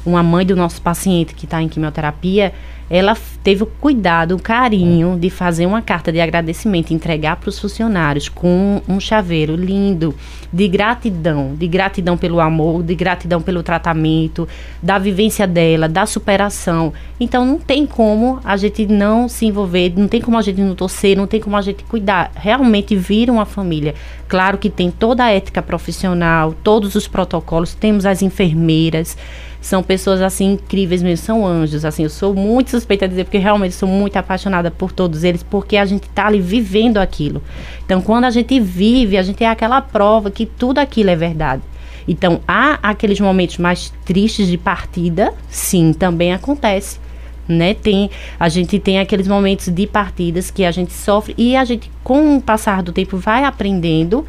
[0.03, 2.55] uma mãe do nosso paciente que está em quimioterapia,
[2.90, 7.59] ela teve o cuidado, o carinho de fazer uma carta de agradecimento, entregar para os
[7.59, 10.14] funcionários com um chaveiro lindo,
[10.53, 14.48] de gratidão, de gratidão pelo amor, de gratidão pelo tratamento,
[14.83, 16.92] da vivência dela, da superação.
[17.20, 20.74] Então não tem como a gente não se envolver, não tem como a gente não
[20.74, 22.31] torcer, não tem como a gente cuidar.
[22.35, 23.94] Realmente vira uma família.
[24.27, 29.16] Claro que tem toda a ética profissional, todos os protocolos, temos as enfermeiras
[29.61, 33.38] são pessoas assim incríveis mesmo, são anjos, assim, eu sou muito suspeita a dizer porque
[33.38, 37.42] realmente sou muito apaixonada por todos eles, porque a gente tá ali vivendo aquilo.
[37.85, 41.62] Então, quando a gente vive, a gente é aquela prova que tudo aquilo é verdade.
[42.07, 46.99] Então, há aqueles momentos mais tristes de partida, sim, também acontece.
[47.47, 47.75] Né?
[47.75, 51.90] Tem, a gente tem aqueles momentos de partidas que a gente sofre e a gente,
[52.05, 54.27] com o passar do tempo, vai aprendendo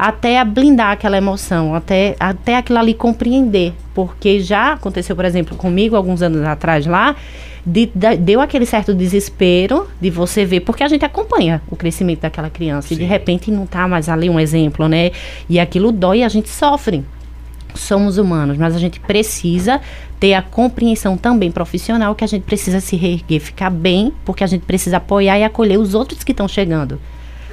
[0.00, 3.74] até a blindar aquela emoção, até, até aquilo ali compreender.
[3.92, 7.14] Porque já aconteceu, por exemplo, comigo alguns anos atrás lá,
[7.66, 12.20] de, de, deu aquele certo desespero de você ver, porque a gente acompanha o crescimento
[12.20, 12.94] daquela criança Sim.
[12.94, 15.10] e de repente não está mais ali um exemplo, né?
[15.50, 17.04] E aquilo dói e a gente sofre.
[17.74, 19.82] Somos humanos, mas a gente precisa
[20.18, 24.46] ter a compreensão também profissional que a gente precisa se reerguer, ficar bem, porque a
[24.46, 26.98] gente precisa apoiar e acolher os outros que estão chegando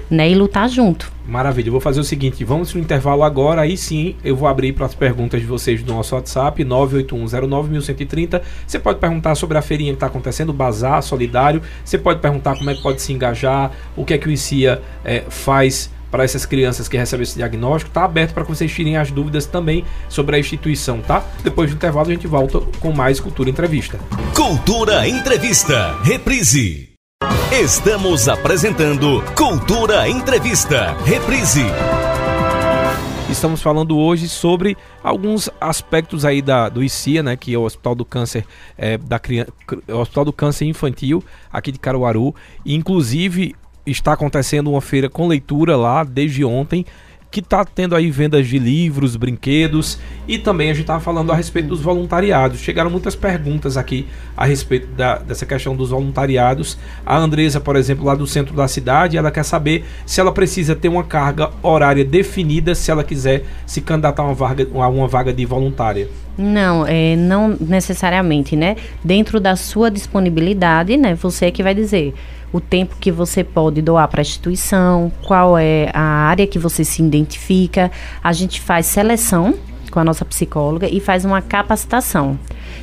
[0.10, 0.30] né?
[0.30, 1.12] E lutar junto.
[1.28, 1.68] Maravilha.
[1.68, 4.86] Eu vou fazer o seguinte, vamos no intervalo agora, aí sim eu vou abrir para
[4.86, 8.42] as perguntas de vocês do nosso WhatsApp, 981091130.
[8.66, 11.62] Você pode perguntar sobre a feirinha que está acontecendo, o Bazar Solidário.
[11.84, 14.82] Você pode perguntar como é que pode se engajar, o que é que o ICIA
[15.04, 17.90] é, faz para essas crianças que recebem esse diagnóstico.
[17.90, 21.24] Está aberto para que vocês tirem as dúvidas também sobre a instituição, tá?
[21.44, 24.00] Depois do intervalo a gente volta com mais Cultura Entrevista.
[24.34, 26.97] Cultura Entrevista, reprise.
[27.60, 30.94] Estamos apresentando Cultura Entrevista.
[31.04, 31.64] Reprise.
[33.32, 37.96] Estamos falando hoje sobre alguns aspectos aí da, do ICIA, né, que é o Hospital
[37.96, 38.46] do Câncer
[38.78, 39.52] é, da criança,
[39.92, 42.36] Hospital do Câncer Infantil aqui de Caruaru.
[42.64, 43.56] E, inclusive
[43.88, 46.86] está acontecendo uma feira com leitura lá desde ontem
[47.30, 51.36] que está tendo aí vendas de livros, brinquedos e também a gente estava falando a
[51.36, 52.60] respeito dos voluntariados.
[52.60, 56.78] Chegaram muitas perguntas aqui a respeito da, dessa questão dos voluntariados.
[57.06, 60.76] A Andresa, por exemplo, lá do centro da cidade, ela quer saber se ela precisa
[60.76, 65.08] ter uma carga horária definida se ela quiser se candidatar a uma vaga, a uma
[65.08, 66.10] vaga de voluntária.
[66.38, 68.76] Não, é, não necessariamente, né?
[69.04, 71.16] Dentro da sua disponibilidade, né?
[71.16, 72.14] Você é que vai dizer
[72.52, 76.84] o tempo que você pode doar para a instituição, qual é a área que você
[76.84, 77.92] se identifica.
[78.24, 79.56] A gente faz seleção
[79.92, 82.38] com a nossa psicóloga e faz uma capacitação.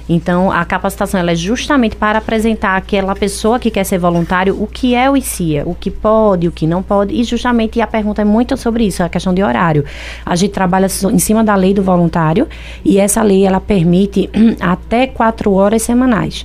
[0.09, 4.66] Então, a capacitação ela é justamente para apresentar àquela pessoa que quer ser voluntário o
[4.66, 8.20] que é o ICIA, o que pode, o que não pode, e justamente a pergunta
[8.20, 9.85] é muito sobre isso, a questão de horário.
[10.24, 12.46] A gente trabalha em cima da lei do voluntário
[12.85, 14.29] e essa lei ela permite
[14.61, 16.44] até quatro horas semanais.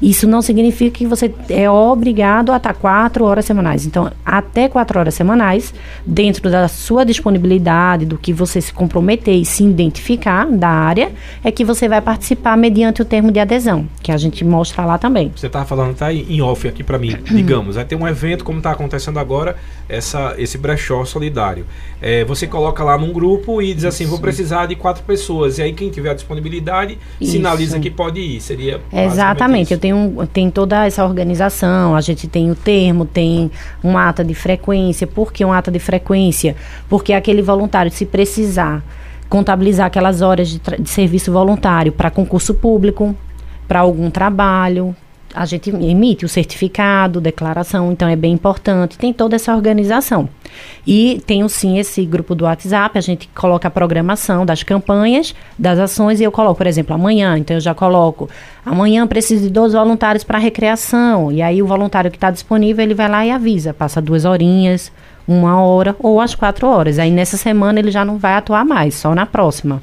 [0.00, 3.86] Isso não significa que você é obrigado a estar quatro horas semanais.
[3.86, 5.74] Então, até quatro horas semanais,
[6.06, 11.12] dentro da sua disponibilidade, do que você se comprometer e se identificar da área,
[11.44, 14.96] é que você vai participar mediante o termo de adesão, que a gente mostra lá
[14.96, 15.30] também.
[15.34, 18.58] Você estava falando, tá em off aqui para mim, digamos, vai ter um evento como
[18.58, 19.56] está acontecendo agora,
[19.88, 21.66] essa, esse brechó solidário.
[22.00, 25.58] É, você coloca lá num grupo e diz assim, vou precisar de quatro pessoas.
[25.58, 27.32] E aí quem tiver a disponibilidade, Isso.
[27.32, 28.40] sinaliza que pode ir.
[28.40, 29.72] Seria Exatamente.
[29.72, 33.50] Eu tenho tem, tem toda essa organização, a gente tem o termo, tem
[33.82, 35.06] uma ata de frequência.
[35.06, 36.56] Por que uma ata de frequência?
[36.88, 38.82] Porque aquele voluntário, se precisar
[39.28, 43.14] contabilizar aquelas horas de, de serviço voluntário para concurso público,
[43.68, 44.94] para algum trabalho,
[45.34, 48.98] a gente emite o certificado, declaração, então é bem importante.
[48.98, 50.28] Tem toda essa organização.
[50.86, 55.78] E tem sim esse grupo do WhatsApp, a gente coloca a programação das campanhas, das
[55.78, 58.28] ações, e eu coloco, por exemplo, amanhã, então eu já coloco,
[58.64, 61.30] amanhã preciso de dois voluntários para recreação.
[61.30, 64.90] E aí o voluntário que está disponível, ele vai lá e avisa, passa duas horinhas,
[65.26, 66.98] uma hora ou as quatro horas.
[66.98, 69.80] Aí nessa semana ele já não vai atuar mais, só na próxima.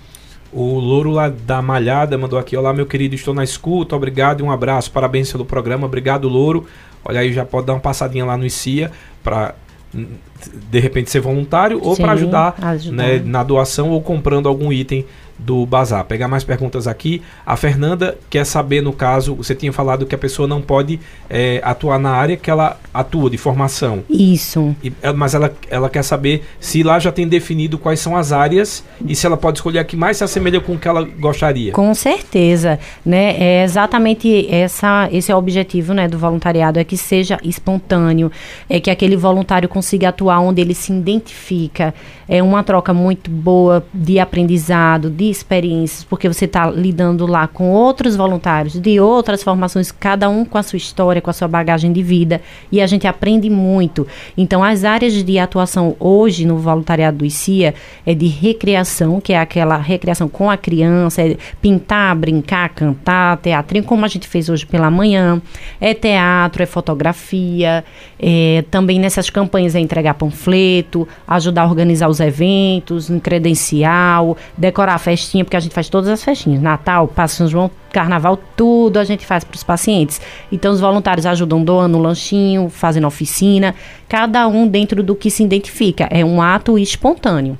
[0.58, 4.44] O Louro lá da Malhada mandou aqui: Olá, meu querido, estou na escuta, obrigado e
[4.44, 6.66] um abraço, parabéns pelo programa, obrigado, Louro.
[7.06, 8.92] Olha aí, já pode dar uma passadinha lá no ICIA
[9.24, 9.54] para
[9.94, 12.96] de repente ser voluntário ou para ajudar, ajudar.
[12.96, 15.06] Né, na doação ou comprando algum item
[15.38, 16.04] do Bazar.
[16.06, 17.22] Pegar mais perguntas aqui.
[17.46, 21.62] A Fernanda quer saber, no caso, você tinha falado que a pessoa não pode é,
[21.64, 24.04] atuar na área que ela atua, de formação.
[24.10, 24.76] Isso.
[24.84, 28.32] E, é, mas ela, ela quer saber se lá já tem definido quais são as
[28.32, 31.04] áreas e se ela pode escolher a que mais se assemelha com o que ela
[31.04, 31.72] gostaria.
[31.74, 32.80] Com certeza.
[33.06, 33.36] Né?
[33.38, 38.32] É exatamente essa, esse é o objetivo né, do voluntariado, é que seja espontâneo,
[38.70, 41.94] é que aquele voluntário consiga atuar onde ele se identifica.
[42.28, 47.70] É uma troca muito boa de aprendizado, de experiências, porque você está lidando lá com
[47.72, 51.92] outros voluntários de outras formações, cada um com a sua história, com a sua bagagem
[51.92, 54.08] de vida, e a gente aprende muito.
[54.38, 57.74] Então, as áreas de atuação hoje no voluntariado do ICIA
[58.06, 63.84] é de recreação, que é aquela recreação com a criança, é pintar, brincar, cantar, teatrinho,
[63.84, 65.42] como a gente fez hoje pela manhã,
[65.80, 67.84] é teatro, é fotografia,
[68.20, 74.96] é, também nessas campanhas é entregar panfleto, ajudar a organizar os eventos, um credencial, decorar
[74.96, 76.62] a festa festinha, porque a gente faz todas as festinhas.
[76.62, 80.22] Natal, Passo São João, Carnaval, tudo a gente faz para os pacientes.
[80.52, 83.74] Então os voluntários ajudam doando lanchinho, fazendo oficina,
[84.08, 86.08] cada um dentro do que se identifica.
[86.12, 87.58] É um ato espontâneo.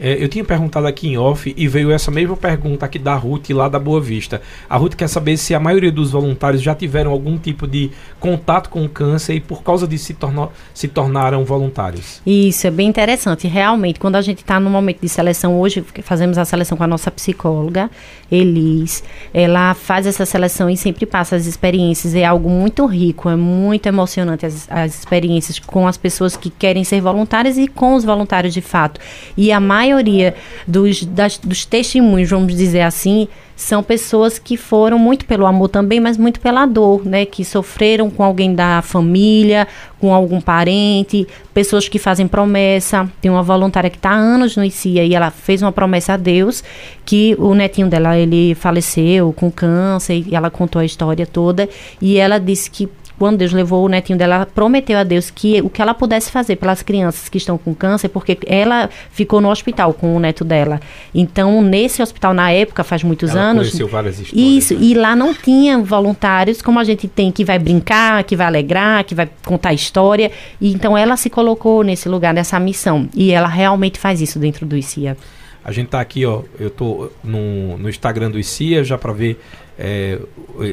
[0.00, 3.50] É, eu tinha perguntado aqui em off e veio essa mesma pergunta aqui da Ruth
[3.50, 4.42] lá da Boa Vista.
[4.68, 8.70] A Ruth quer saber se a maioria dos voluntários já tiveram algum tipo de contato
[8.70, 12.20] com o câncer e por causa disso se, tornou, se tornaram voluntários.
[12.26, 13.46] Isso, é bem interessante.
[13.46, 16.88] Realmente, quando a gente está no momento de seleção, hoje fazemos a seleção com a
[16.88, 17.88] nossa psicóloga,
[18.30, 19.04] Elis.
[19.32, 22.16] Ela faz essa seleção e sempre passa as experiências.
[22.16, 26.82] É algo muito rico, é muito emocionante as, as experiências com as pessoas que querem
[26.82, 29.00] ser voluntárias e com os voluntários de fato.
[29.36, 30.34] E a mais maioria
[30.66, 36.00] dos, das, dos testemunhos, vamos dizer assim, são pessoas que foram muito pelo amor também,
[36.00, 37.24] mas muito pela dor, né?
[37.24, 39.68] Que sofreram com alguém da família,
[40.00, 43.08] com algum parente, pessoas que fazem promessa.
[43.20, 46.16] Tem uma voluntária que está há anos no ICIA e ela fez uma promessa a
[46.16, 46.64] Deus
[47.04, 51.68] que o netinho dela ele faleceu com câncer e ela contou a história toda
[52.00, 55.60] e ela disse que quando Deus levou o netinho dela, ela prometeu a Deus que
[55.62, 59.50] o que ela pudesse fazer pelas crianças que estão com câncer, porque ela ficou no
[59.50, 60.80] hospital com o neto dela.
[61.14, 63.68] Então, nesse hospital, na época, faz muitos ela anos.
[63.68, 64.80] Conheceu várias histórias, isso, né?
[64.82, 69.04] e lá não tinha voluntários como a gente tem, que vai brincar, que vai alegrar,
[69.04, 70.30] que vai contar história.
[70.60, 73.08] E então ela se colocou nesse lugar, nessa missão.
[73.14, 75.16] E ela realmente faz isso dentro do ICIA.
[75.64, 79.40] A gente tá aqui, ó, eu tô no, no Instagram do ICIA já para ver
[79.78, 80.18] é,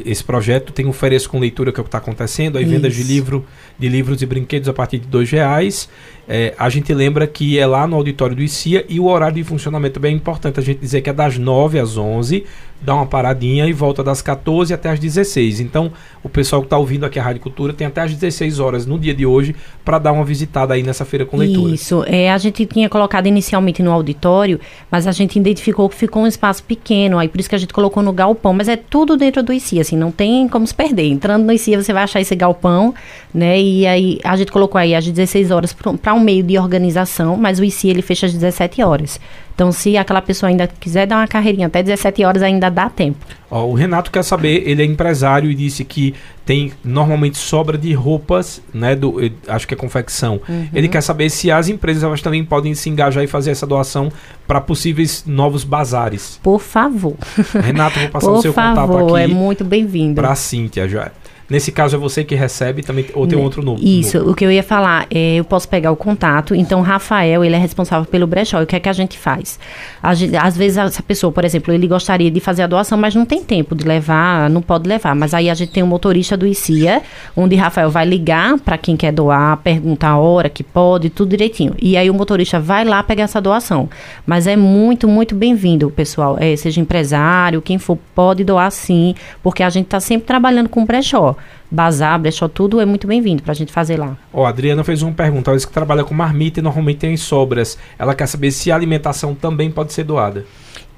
[0.05, 2.95] esse projeto tem um ofereço com leitura que é o que está acontecendo, aí vendas
[2.95, 3.45] de livro,
[3.81, 5.89] de livros e brinquedos a partir de dois reais.
[6.27, 9.43] É, a gente lembra que é lá no auditório do ICIA e o horário de
[9.43, 12.45] funcionamento é bem importante a gente dizer que é das 9 às 11,
[12.81, 15.59] dá uma paradinha e volta das 14 até as 16.
[15.59, 15.91] Então,
[16.23, 18.97] o pessoal que está ouvindo aqui a Rádio Cultura tem até as 16 horas no
[18.97, 21.73] dia de hoje para dar uma visitada aí nessa feira com leitura.
[21.73, 26.23] Isso, é, a gente tinha colocado inicialmente no auditório, mas a gente identificou que ficou
[26.23, 29.15] um espaço pequeno, aí por isso que a gente colocou no galpão, mas é tudo
[29.17, 31.05] dentro do ICIA, assim, não tem como se perder.
[31.07, 32.95] Entrando no ICIA você vai achar esse galpão,
[33.33, 36.57] né, e e aí a gente colocou aí às 16 horas para um meio de
[36.57, 39.19] organização, mas o IC ele fecha às 17 horas.
[39.53, 43.23] Então, se aquela pessoa ainda quiser dar uma carreirinha até 17 horas, ainda dá tempo.
[43.49, 47.93] Ó, o Renato quer saber, ele é empresário e disse que tem normalmente sobra de
[47.93, 48.95] roupas, né?
[48.95, 50.41] Do, acho que é confecção.
[50.49, 50.67] Uhum.
[50.73, 54.11] Ele quer saber se as empresas elas também podem se engajar e fazer essa doação
[54.47, 56.39] para possíveis novos bazares.
[56.41, 57.15] Por favor.
[57.63, 59.23] Renato, vou passar Por o seu favor, contato aqui.
[59.23, 60.15] É muito bem-vindo.
[60.15, 61.11] Para a Cíntia já.
[61.51, 63.85] Nesse caso é você que recebe também ou tem outro número?
[63.85, 66.55] Isso, o que eu ia falar, é, eu posso pegar o contato.
[66.55, 68.61] Então, Rafael, ele é responsável pelo brechó.
[68.61, 69.59] E o que é que a gente faz?
[70.01, 73.13] A gente, às vezes, essa pessoa, por exemplo, ele gostaria de fazer a doação, mas
[73.13, 75.13] não tem tempo de levar, não pode levar.
[75.13, 77.01] Mas aí a gente tem um motorista do ICIA,
[77.35, 81.75] onde Rafael vai ligar para quem quer doar, perguntar a hora que pode, tudo direitinho.
[81.81, 83.89] E aí o motorista vai lá pegar essa doação.
[84.25, 86.37] Mas é muito, muito bem-vindo, pessoal.
[86.39, 90.85] É, seja empresário, quem for, pode doar sim, porque a gente está sempre trabalhando com
[90.85, 91.35] brechó
[91.69, 94.17] bazar, brechó, tudo é muito bem-vindo para a gente fazer lá.
[94.33, 95.49] Ó, oh, a Adriana fez uma pergunta.
[95.49, 97.77] Ela disse que trabalha com marmita e normalmente tem sobras.
[97.97, 100.45] Ela quer saber se a alimentação também pode ser doada.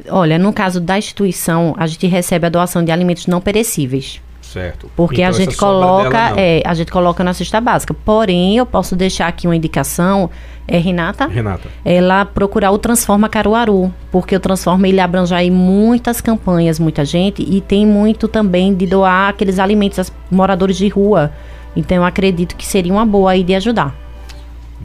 [0.10, 4.22] Olha, no caso da instituição, a gente recebe a doação de alimentos não perecíveis.
[4.42, 4.92] Certo.
[4.96, 7.94] Porque então, a gente coloca, é, a gente coloca na cesta básica.
[7.94, 10.30] Porém, eu posso deixar aqui uma indicação,
[10.68, 11.28] é Renata?
[11.28, 11.70] Renata.
[11.84, 17.42] Ela procurar o Transforma Caruaru, porque o Transforma ele abrange aí muitas campanhas, muita gente
[17.42, 21.32] e tem muito também de doar aqueles alimentos aos moradores de rua.
[21.76, 23.96] Então eu acredito que seria uma boa aí de ajudar.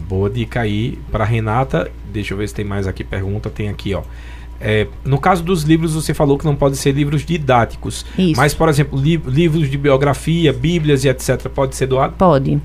[0.09, 1.91] Boa dica aí para Renata.
[2.13, 3.51] Deixa eu ver se tem mais aqui pergunta.
[3.51, 4.03] Tem aqui, ó.
[4.61, 8.05] É, no caso dos livros, você falou que não pode ser livros didáticos.
[8.19, 8.41] Isso.
[8.41, 12.15] Mas, por exemplo, li livros de biografia, bíblias e etc., pode ser doado?
[12.19, 12.61] Pode.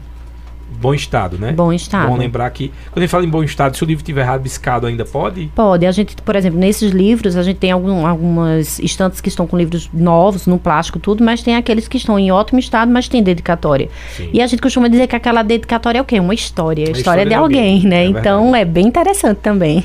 [0.80, 1.52] Bom estado, né?
[1.52, 2.10] Bom estado.
[2.10, 4.86] Bom lembrar que, quando a gente fala em bom estado, se o livro estiver rabiscado
[4.86, 5.49] ainda pode?
[5.56, 5.86] Pode.
[5.86, 9.58] A gente, por exemplo, nesses livros, a gente tem algum, algumas estantes que estão com
[9.58, 13.23] livros novos, no plástico, tudo, mas tem aqueles que estão em ótimo estado, mas tem
[13.23, 13.89] dedicatória.
[14.15, 14.30] Sim.
[14.34, 16.19] E a gente costuma dizer que aquela dedicatória é o quê?
[16.19, 16.84] Uma história.
[16.84, 18.04] A história, história de alguém, alguém né?
[18.04, 19.84] É então é bem interessante também.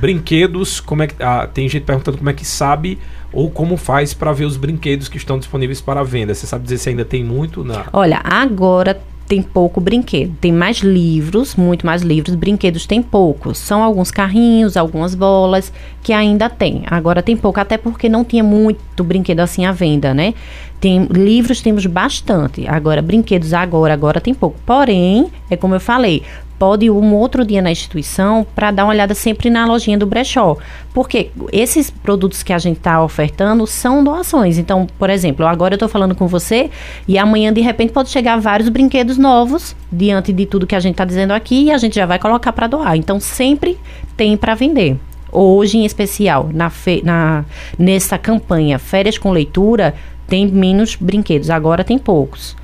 [0.00, 1.14] Brinquedos, como é que.
[1.22, 2.98] Ah, tem gente perguntando como é que sabe
[3.32, 6.34] ou como faz para ver os brinquedos que estão disponíveis para venda.
[6.34, 7.84] Você sabe dizer se ainda tem muito na.
[7.92, 9.00] Olha, agora
[9.32, 10.36] tem pouco brinquedo.
[10.42, 12.34] Tem mais livros, muito mais livros.
[12.34, 13.56] Brinquedos tem poucos.
[13.56, 16.82] São alguns carrinhos, algumas bolas que ainda tem.
[16.86, 20.34] Agora tem pouco, até porque não tinha muito brinquedo assim à venda, né?
[20.78, 22.68] Tem livros temos bastante.
[22.68, 24.58] Agora brinquedos agora agora tem pouco.
[24.66, 26.22] Porém, é como eu falei,
[26.62, 30.06] pode ir um outro dia na instituição para dar uma olhada sempre na lojinha do
[30.06, 30.56] brechó.
[30.94, 34.58] Porque esses produtos que a gente está ofertando são doações.
[34.58, 36.70] Então, por exemplo, agora eu estou falando com você
[37.08, 40.92] e amanhã, de repente, pode chegar vários brinquedos novos diante de tudo que a gente
[40.92, 42.96] está dizendo aqui e a gente já vai colocar para doar.
[42.96, 43.76] Então, sempre
[44.16, 44.96] tem para vender.
[45.32, 47.44] Hoje, em especial, na, fe na
[47.76, 49.96] nessa campanha Férias com Leitura,
[50.28, 51.50] tem menos brinquedos.
[51.50, 52.54] Agora tem poucos.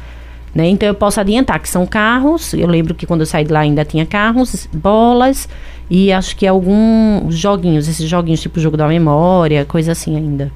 [0.55, 0.69] Né?
[0.69, 2.55] Então eu posso adiantar que são carros.
[2.55, 5.49] Eu lembro que quando eu saí de lá ainda tinha carros, bolas
[5.91, 10.51] e acho que alguns joguinhos, esses joguinhos tipo jogo da memória, coisa assim ainda.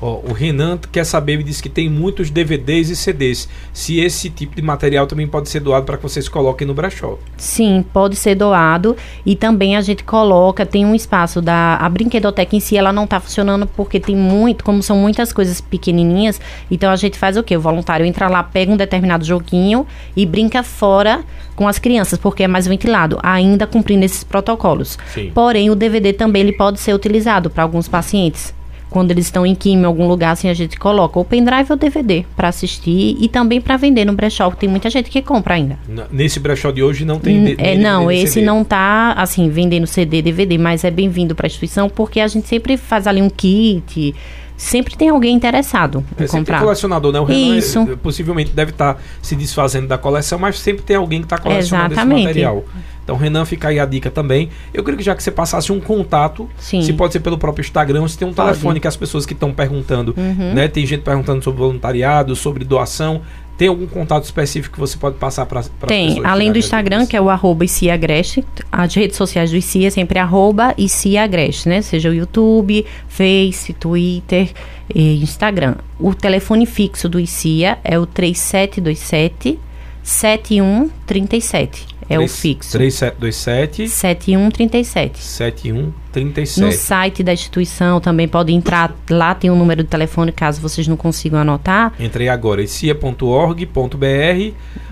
[0.00, 3.48] O Renan quer saber, me disse que tem muitos DVDs e CDs.
[3.72, 7.18] Se esse tipo de material também pode ser doado para que vocês coloquem no brechó.
[7.36, 8.94] Sim, pode ser doado.
[9.24, 11.76] E também a gente coloca, tem um espaço da.
[11.76, 15.60] A brinquedoteca em si, ela não está funcionando porque tem muito, como são muitas coisas
[15.60, 17.56] pequenininhas, então a gente faz o quê?
[17.56, 22.42] O voluntário entra lá, pega um determinado joguinho e brinca fora com as crianças, porque
[22.42, 24.98] é mais ventilado, ainda cumprindo esses protocolos.
[25.14, 25.30] Sim.
[25.34, 28.55] Porém, o DVD também ele pode ser utilizado para alguns pacientes
[28.90, 31.76] quando eles estão em químio em algum lugar, assim, a gente coloca o pendrive ou
[31.76, 35.54] DVD para assistir e também para vender no brechó, que tem muita gente que compra
[35.54, 35.78] ainda.
[36.10, 38.46] Nesse brechó de hoje não tem é, Não, esse CD.
[38.46, 42.48] não tá, assim, vendendo CD, DVD, mas é bem-vindo para a instituição porque a gente
[42.48, 44.14] sempre faz ali um kit,
[44.56, 46.60] sempre tem alguém interessado em é, comprar.
[46.60, 47.20] Colecionador, né?
[47.20, 47.80] O Renan Isso.
[47.80, 51.38] É, possivelmente deve estar tá se desfazendo da coleção, mas sempre tem alguém que está
[51.38, 52.18] colecionando Exatamente.
[52.20, 52.64] esse material.
[53.06, 54.48] Então, Renan, fica aí a dica também.
[54.74, 56.82] Eu queria que já que você passasse um contato, Sim.
[56.82, 58.48] se pode ser pelo próprio Instagram, se tem um pode.
[58.48, 60.54] telefone que as pessoas que estão perguntando, uhum.
[60.54, 60.66] né?
[60.66, 63.22] Tem gente perguntando sobre voluntariado, sobre doação.
[63.56, 65.62] Tem algum contato específico que você pode passar para?
[65.86, 69.90] Tem, além do Instagram, que é o arroba ICIAgreste, as redes sociais do ICI é
[69.90, 71.82] sempre arroba ICIAgreste, né?
[71.82, 74.50] Seja o YouTube, Face, Twitter
[74.92, 75.76] e Instagram.
[75.98, 79.60] O telefone fixo do ICIA é o 3727
[80.02, 81.95] 7137.
[82.08, 82.72] É 3, o fixo.
[82.72, 85.18] 3727 7137.
[85.18, 86.60] 7137.
[86.60, 90.86] No site da instituição também pode entrar, lá tem um número de telefone caso vocês
[90.86, 91.92] não consigam anotar.
[91.98, 93.66] Entrei agora, cia.org.br.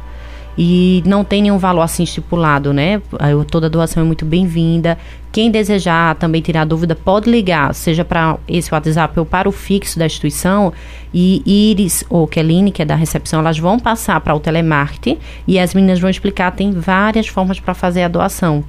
[0.57, 3.03] e não tem nenhum valor assim estipulado, né?
[3.51, 4.97] Toda doação é muito bem-vinda.
[5.31, 9.99] Quem desejar também tirar dúvida pode ligar, seja para esse WhatsApp ou para o fixo
[9.99, 10.73] da instituição.
[11.13, 15.59] E Iris ou Keline, que é da recepção, elas vão passar para o telemarketing e
[15.59, 16.53] as meninas vão explicar.
[16.53, 18.65] Tem várias formas para fazer a doação.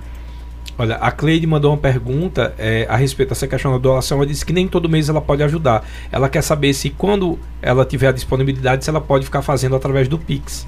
[0.80, 4.20] Olha, a Cleide mandou uma pergunta é, a respeito dessa questão da doação.
[4.20, 5.86] Ela disse que nem todo mês ela pode ajudar.
[6.10, 10.08] Ela quer saber se quando ela tiver a disponibilidade, se ela pode ficar fazendo através
[10.08, 10.66] do Pix.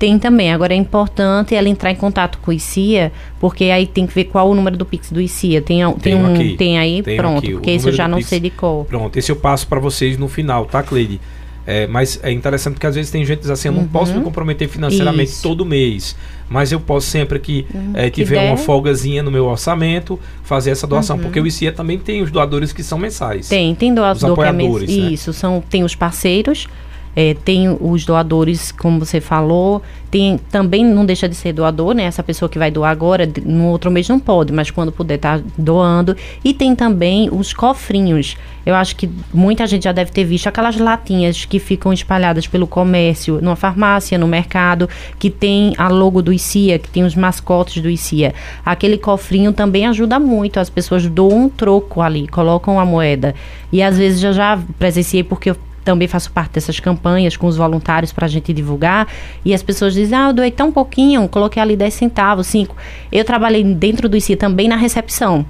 [0.00, 0.52] Tem também.
[0.52, 4.24] Agora é importante ela entrar em contato com o ICIA, porque aí tem que ver
[4.24, 5.62] qual o número do Pix do ICIA.
[5.62, 6.56] Tem, tem, um, aqui.
[6.56, 7.38] tem aí, pronto.
[7.38, 8.28] aqui Porque esse eu já não Pix.
[8.28, 8.84] sei de cor.
[8.84, 11.20] Pronto, esse eu passo para vocês no final, tá, Cleide?
[11.66, 14.14] É, mas é interessante porque às vezes tem gente que diz assim, eu não posso
[14.14, 15.34] me comprometer financeiramente Uhum.
[15.34, 15.42] Isso.
[15.42, 16.16] todo mês,
[16.48, 20.86] mas eu posso sempre que é, que tiver uma folgazinha no meu orçamento, fazer essa
[20.86, 23.48] doação, porque o ICIA também tem os doadores que são mensais.
[23.48, 25.10] Tem, tem doador que é mens- apoiadores, né?
[25.12, 26.68] Isso, são, tem os parceiros,
[27.16, 32.04] é, tem os doadores, como você falou, tem também não deixa de ser doador, né?
[32.04, 35.40] Essa pessoa que vai doar agora, no outro mês não pode, mas quando puder tá
[35.56, 36.14] doando.
[36.44, 38.36] E tem também os cofrinhos.
[38.66, 42.66] Eu acho que muita gente já deve ter visto aquelas latinhas que ficam espalhadas pelo
[42.66, 44.88] comércio, numa farmácia, no mercado,
[45.18, 48.34] que tem a logo do ICIA, que tem os mascotes do ICIA.
[48.64, 50.60] Aquele cofrinho também ajuda muito.
[50.60, 53.34] As pessoas doam um troco ali, colocam a moeda.
[53.72, 55.56] E às vezes eu já presenciei porque eu
[55.86, 59.06] também faço parte dessas campanhas com os voluntários para a gente divulgar.
[59.44, 62.76] E as pessoas dizem, ah, eu doei tão pouquinho, coloquei ali 10 centavos, 5.
[63.10, 65.46] Eu trabalhei dentro do ICIA também na recepção.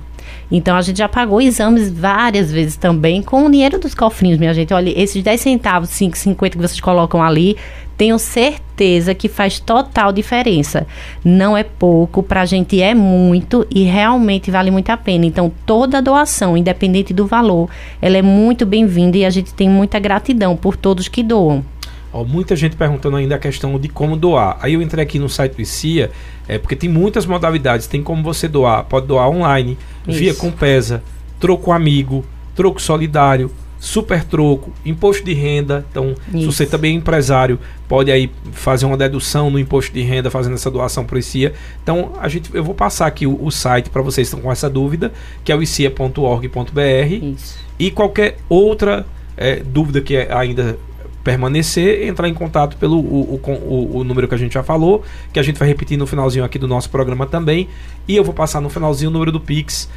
[0.50, 4.52] Então a gente já pagou exames várias vezes também com o dinheiro dos cofrinhos, minha
[4.52, 4.72] gente.
[4.74, 7.56] Olha, esses 10 centavos, 5, 50 que vocês colocam ali,
[7.96, 10.86] tenho certeza que faz total diferença.
[11.24, 15.24] Não é pouco, pra gente é muito e realmente vale muito a pena.
[15.24, 17.70] Então, toda doação, independente do valor,
[18.00, 21.64] ela é muito bem-vinda e a gente tem muita gratidão por todos que doam.
[22.12, 24.58] Ó, muita gente perguntando ainda a questão de como doar.
[24.60, 26.10] Aí eu entrei aqui no site do ICIA,
[26.48, 27.86] é, porque tem muitas modalidades.
[27.86, 28.84] Tem como você doar.
[28.84, 29.76] Pode doar online,
[30.06, 30.40] via Isso.
[30.40, 31.02] Compesa,
[31.40, 32.24] troco amigo,
[32.54, 35.84] troco solidário, super troco, imposto de renda.
[35.90, 36.52] Então, se Isso.
[36.52, 37.58] você também é empresário,
[37.88, 41.52] pode aí fazer uma dedução no imposto de renda fazendo essa doação para o ICIA.
[41.82, 44.50] Então, a gente, eu vou passar aqui o, o site para vocês que estão com
[44.52, 45.12] essa dúvida,
[45.44, 47.36] que é o icia.org.br.
[47.78, 49.06] E qualquer outra
[49.36, 50.78] eh, dúvida que ainda
[51.22, 55.40] permanecer, entrar em contato pelo o, o, o- número que a gente já falou, que
[55.40, 57.68] a gente vai repetir no finalzinho aqui do nosso programa também.
[58.06, 59.88] E eu vou passar no finalzinho o número do Pix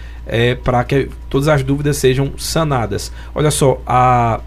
[0.64, 3.12] para que todas as dúvidas sejam sanadas.
[3.34, 4.42] Olha só, a.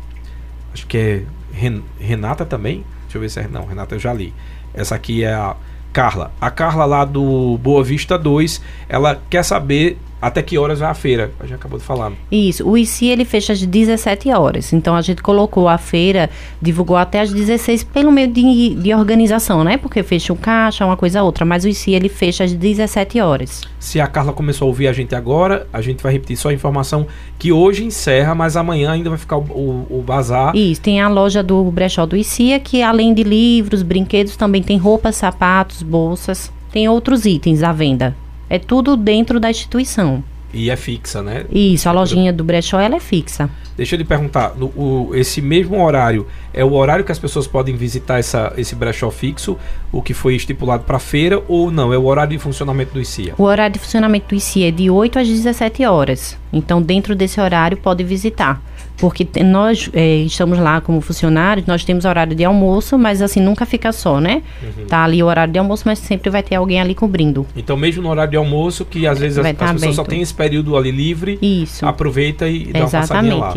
[0.75, 1.23] Acho que é
[1.53, 2.85] Ren- Renata também.
[3.13, 3.49] Deixa eu ver se é.
[3.49, 4.33] Não, Renata eu já li.
[4.73, 5.55] Essa aqui é a
[5.93, 6.33] Carla.
[6.41, 10.95] A Carla lá do Boa Vista 2, ela quer saber até que horas vai a
[10.95, 11.33] feira.
[11.41, 12.13] A gente acabou de falar.
[12.31, 14.73] Isso, o ICI ele fecha às 17 horas.
[14.73, 19.65] Então a gente colocou a feira, divulgou até às 16 pelo meio de, de organização,
[19.65, 19.77] né?
[19.77, 21.45] Porque fecha um caixa, uma coisa outra.
[21.45, 23.63] Mas o ICI ele fecha às 17 horas.
[23.81, 26.55] Se a Carla começou a ouvir a gente agora, a gente vai repetir só a
[26.55, 30.55] informação que hoje encerra, mas amanhã ainda vai ficar o, o, o bazar.
[30.55, 34.79] Isso, tem a loja do brechó do ICIA, que além de livros, brinquedos, também tem
[34.79, 36.53] roupas, sapatos, bolsas.
[36.71, 38.17] Tem outros itens à venda.
[38.53, 40.23] É tudo dentro da instituição.
[40.53, 41.47] E é fixa, né?
[41.51, 43.49] Isso, a lojinha do brechó ela é fixa.
[43.75, 47.47] Deixa eu lhe perguntar, no, o, esse mesmo horário é o horário que as pessoas
[47.47, 49.57] podem visitar essa, esse brechó fixo,
[49.91, 51.95] o que foi estipulado para feira, ou não?
[51.95, 53.35] É o horário de funcionamento do ICIA?
[53.39, 56.37] O horário de funcionamento do ICI é de 8 às 17 horas.
[56.53, 58.61] Então, dentro desse horário, pode visitar.
[59.03, 63.67] Porque nós eh, estamos lá como funcionários, nós temos horário de almoço, mas assim, nunca
[63.67, 64.45] fica só, né?
[64.63, 64.87] Uhum.
[64.87, 67.45] Tá ali o horário de almoço, mas sempre vai ter alguém ali cobrindo.
[67.57, 70.11] Então, mesmo no horário de almoço, que às vezes as, as tá pessoas só aberto.
[70.11, 71.85] têm esse período ali livre, Isso.
[71.85, 73.55] aproveita e dá uma passadinha lá.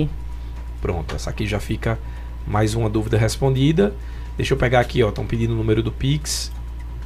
[0.81, 1.99] Pronto, essa aqui já fica
[2.47, 3.93] mais uma dúvida respondida.
[4.35, 6.51] Deixa eu pegar aqui, ó, estão pedindo o número do Pix.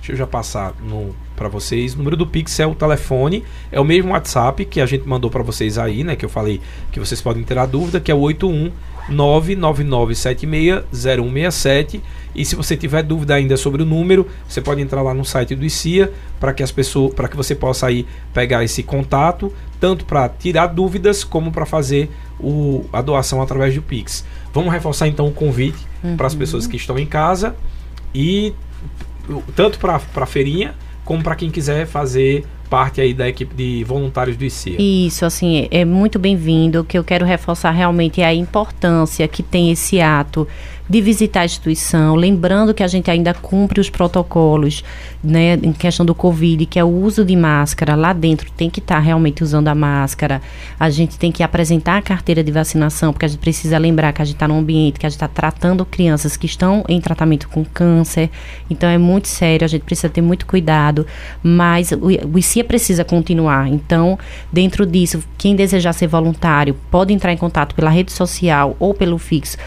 [0.10, 0.74] Deixa eu já passar
[1.36, 1.94] para vocês.
[1.94, 5.30] O número do Pix é o telefone, é o mesmo WhatsApp que a gente mandou
[5.30, 6.60] para vocês aí, né, que eu falei
[6.92, 8.72] que vocês podem ter a dúvida, que é o 81
[9.12, 12.02] 999760167.
[12.34, 15.54] E se você tiver dúvida ainda sobre o número, você pode entrar lá no site
[15.54, 20.06] do ICIA para que as pessoas, para que você possa aí pegar esse contato, tanto
[20.06, 24.26] para tirar dúvidas como para fazer o, a doação através do Pix.
[24.52, 25.78] Vamos reforçar então o convite
[26.18, 27.56] para as pessoas que estão em casa
[28.14, 28.54] e
[29.56, 30.74] tanto para a feirinha
[31.06, 34.78] como para quem quiser fazer parte aí da equipe de voluntários do ICIA.
[34.80, 36.82] Isso, assim, é muito bem-vindo.
[36.82, 40.48] O que eu quero reforçar realmente é a importância que tem esse ato,
[40.90, 44.84] de visitar a instituição, lembrando que a gente ainda cumpre os protocolos,
[45.24, 48.80] né, em questão do Covid, que é o uso de máscara lá dentro, tem que
[48.80, 50.42] estar tá realmente usando a máscara.
[50.80, 54.22] A gente tem que apresentar a carteira de vacinação, porque a gente precisa lembrar que
[54.22, 57.48] a gente está num ambiente que a gente está tratando crianças que estão em tratamento
[57.50, 58.30] com câncer.
[58.70, 61.06] Então é muito sério, a gente precisa ter muito cuidado,
[61.44, 63.68] mas o, o ICIA precisa continuar.
[63.68, 64.18] Então,
[64.52, 69.18] dentro disso, quem desejar ser voluntário pode entrar em contato pela rede social ou pelo
[69.20, 69.58] fixo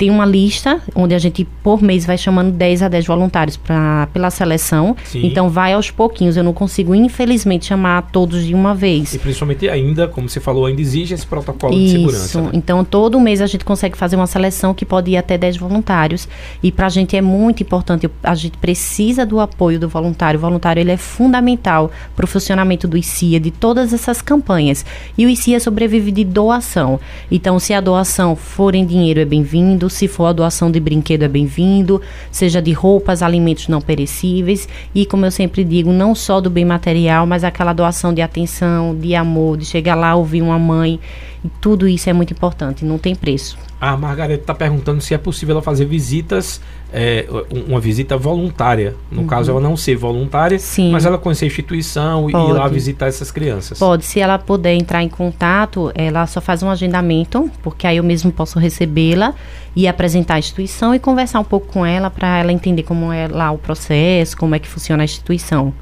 [0.00, 4.08] tem uma lista onde a gente, por mês, vai chamando 10 a 10 voluntários pra,
[4.14, 4.96] pela seleção.
[5.04, 5.26] Sim.
[5.26, 6.38] Então, vai aos pouquinhos.
[6.38, 9.12] Eu não consigo, infelizmente, chamar todos de uma vez.
[9.12, 11.84] E principalmente ainda, como você falou, ainda exige esse protocolo Isso.
[11.84, 12.40] de segurança.
[12.40, 12.50] Né?
[12.54, 16.26] Então, todo mês a gente consegue fazer uma seleção que pode ir até 10 voluntários.
[16.62, 18.08] E para a gente é muito importante.
[18.22, 20.38] A gente precisa do apoio do voluntário.
[20.38, 24.82] O voluntário ele é fundamental para o funcionamento do ICIA, de todas essas campanhas.
[25.18, 26.98] E o ICIA sobrevive de doação.
[27.30, 31.22] Então, se a doação for em dinheiro, é bem-vindo se for a doação de brinquedo
[31.22, 36.40] é bem-vindo, seja de roupas, alimentos não perecíveis e, como eu sempre digo, não só
[36.40, 40.58] do bem material, mas aquela doação de atenção, de amor, de chegar lá ouvir uma
[40.58, 40.98] mãe.
[41.44, 43.56] E tudo isso é muito importante, não tem preço.
[43.80, 46.60] A Margareta está perguntando se é possível ela fazer visitas,
[46.92, 47.26] é,
[47.66, 48.94] uma visita voluntária.
[49.10, 49.26] No uhum.
[49.26, 50.90] caso, ela não ser voluntária, Sim.
[50.92, 52.46] mas ela conhecer a instituição Pode.
[52.46, 53.78] e ir lá visitar essas crianças.
[53.78, 58.04] Pode, se ela puder entrar em contato, ela só faz um agendamento, porque aí eu
[58.04, 59.34] mesmo posso recebê-la
[59.74, 63.28] e apresentar a instituição e conversar um pouco com ela para ela entender como é
[63.28, 65.72] lá o processo, como é que funciona a instituição.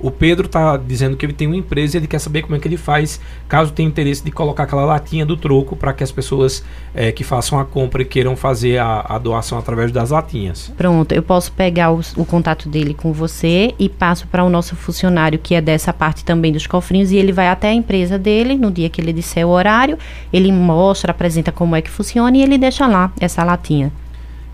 [0.00, 2.58] O Pedro está dizendo que ele tem uma empresa e ele quer saber como é
[2.58, 6.12] que ele faz, caso tenha interesse de colocar aquela latinha do troco para que as
[6.12, 10.72] pessoas é, que façam a compra e queiram fazer a, a, doação através das latinhas.
[10.76, 14.76] Pronto, eu posso pegar o, o contato dele com você e passo para o nosso
[14.76, 18.56] funcionário que é dessa parte também dos cofrinhos e ele vai até a empresa dele
[18.56, 19.98] no dia que ele disser o horário,
[20.32, 23.92] ele mostra, apresenta como é que funciona e ele deixa lá essa latinha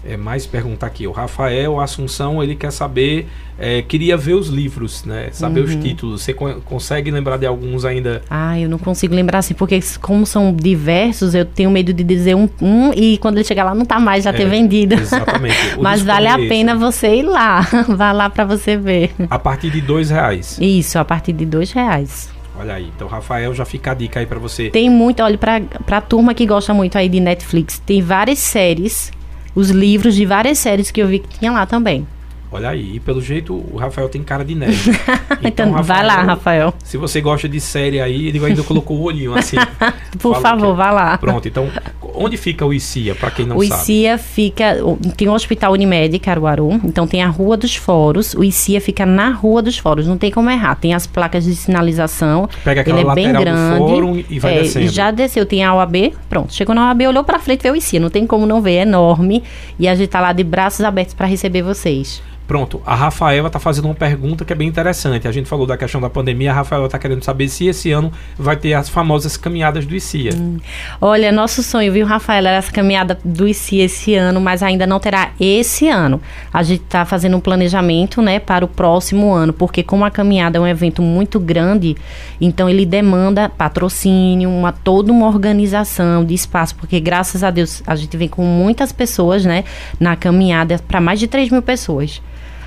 [0.06, 1.06] é, mais perguntar aqui.
[1.06, 3.26] O Rafael Assunção, ele quer saber,
[3.58, 5.28] é, queria ver os livros, né?
[5.32, 5.66] Saber uhum.
[5.66, 6.22] os títulos.
[6.22, 8.22] Você co consegue lembrar de alguns ainda?
[8.28, 12.34] Ah, eu não consigo lembrar assim, porque como são diversos, eu tenho medo de dizer
[12.34, 14.94] um, um e quando ele chegar lá não tá mais, já é, ter vendido.
[14.94, 15.56] Exatamente.
[15.80, 17.60] Mas vale a pena você ir lá.
[17.88, 19.12] Vá lá para você ver.
[19.30, 20.58] A partir de dois reais.
[20.60, 22.32] Isso, a partir de dois reais.
[22.56, 24.70] Olha aí, então Rafael já fica a dica aí para você.
[24.70, 29.10] Tem muito, olha, pra, pra turma que gosta muito aí de Netflix, tem várias séries
[29.54, 32.06] os livros de várias séries que eu vi que tinha lá também.
[32.54, 34.74] Olha aí, e pelo jeito o Rafael tem cara de nerd.
[35.44, 36.74] Então, então Rafael, vai lá, Rafael.
[36.82, 39.56] Se você gosta de série aí, ele ainda colocou o olhinho assim.
[40.18, 40.76] Por favor, é.
[40.76, 41.18] vá lá.
[41.18, 41.68] Pronto, então,
[42.14, 43.80] onde fica o ICIA, para quem não o sabe?
[43.80, 44.76] O ICIA fica,
[45.16, 49.30] tem o Hospital Unimed, Caruaru, então tem a Rua dos Foros, o ICIA fica na
[49.30, 53.10] Rua dos Foros, não tem como errar, tem as placas de sinalização, Pega aquela ele
[53.10, 53.78] é bem grande.
[53.78, 54.88] Do fórum e vai é, descendo.
[54.88, 58.00] Já desceu, tem a OAB, pronto, chegou na OAB, olhou para frente, vê o ICIA,
[58.00, 59.42] não tem como não ver, é enorme,
[59.78, 62.22] e a gente tá lá de braços abertos para receber vocês.
[62.46, 65.26] Pronto, a Rafaela está fazendo uma pergunta que é bem interessante.
[65.26, 68.12] A gente falou da questão da pandemia, a Rafaela está querendo saber se esse ano
[68.38, 70.34] vai ter as famosas caminhadas do ICIA.
[70.34, 70.58] Hum.
[71.00, 75.00] Olha, nosso sonho, viu, Rafaela, era essa caminhada do ICIA esse ano, mas ainda não
[75.00, 76.20] terá esse ano.
[76.52, 80.58] A gente está fazendo um planejamento, né, para o próximo ano, porque como a caminhada
[80.58, 81.96] é um evento muito grande,
[82.38, 87.96] então ele demanda patrocínio, uma toda uma organização de espaço, porque graças a Deus a
[87.96, 89.64] gente vem com muitas pessoas, né,
[89.98, 92.20] na caminhada para mais de 3 mil pessoas.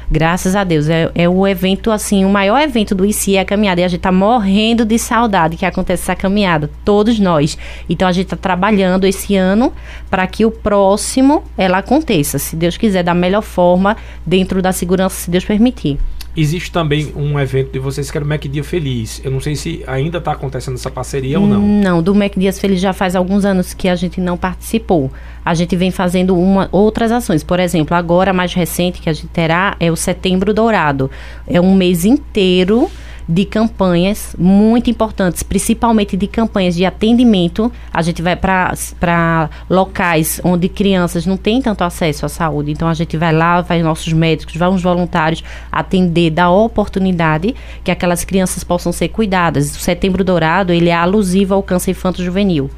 [0.10, 0.88] Graças a Deus.
[0.88, 3.82] É, é o evento, assim, o maior evento do ICI é a caminhada.
[3.82, 6.70] E a gente tá morrendo de saudade que acontece essa caminhada.
[6.86, 7.58] Todos nós.
[7.90, 9.74] Então a gente tá trabalhando esse ano
[10.10, 12.40] para que o próximo ela aconteça.
[12.40, 16.00] Se Deus quiser, da melhor forma, dentro da segurança, se Deus permitir.
[16.40, 19.20] Existe também um evento de vocês que era o Mac Dia Feliz.
[19.24, 21.60] Eu não sei se ainda está acontecendo essa parceria ou não.
[21.60, 25.12] Não, do Mac Dias Feliz já faz alguns anos que a gente não participou.
[25.44, 27.44] A gente vem fazendo uma, outras ações.
[27.44, 31.10] Por exemplo, agora mais recente que a gente terá é o Setembro Dourado.
[31.48, 32.88] É um mês inteiro
[33.28, 37.72] de campanhas muito importantes, principalmente de campanhas de atendimento.
[37.94, 42.72] A gente vai para locais onde crianças não têm tanto acesso à saúde.
[42.72, 47.54] Então a gente vai lá, vai nossos médicos, vai uns voluntários atender, dar oportunidade
[47.84, 49.76] que aquelas crianças possam ser cuidadas.
[49.76, 52.70] O Setembro Dourado, ele é alusivo ao câncer infanto-juvenil.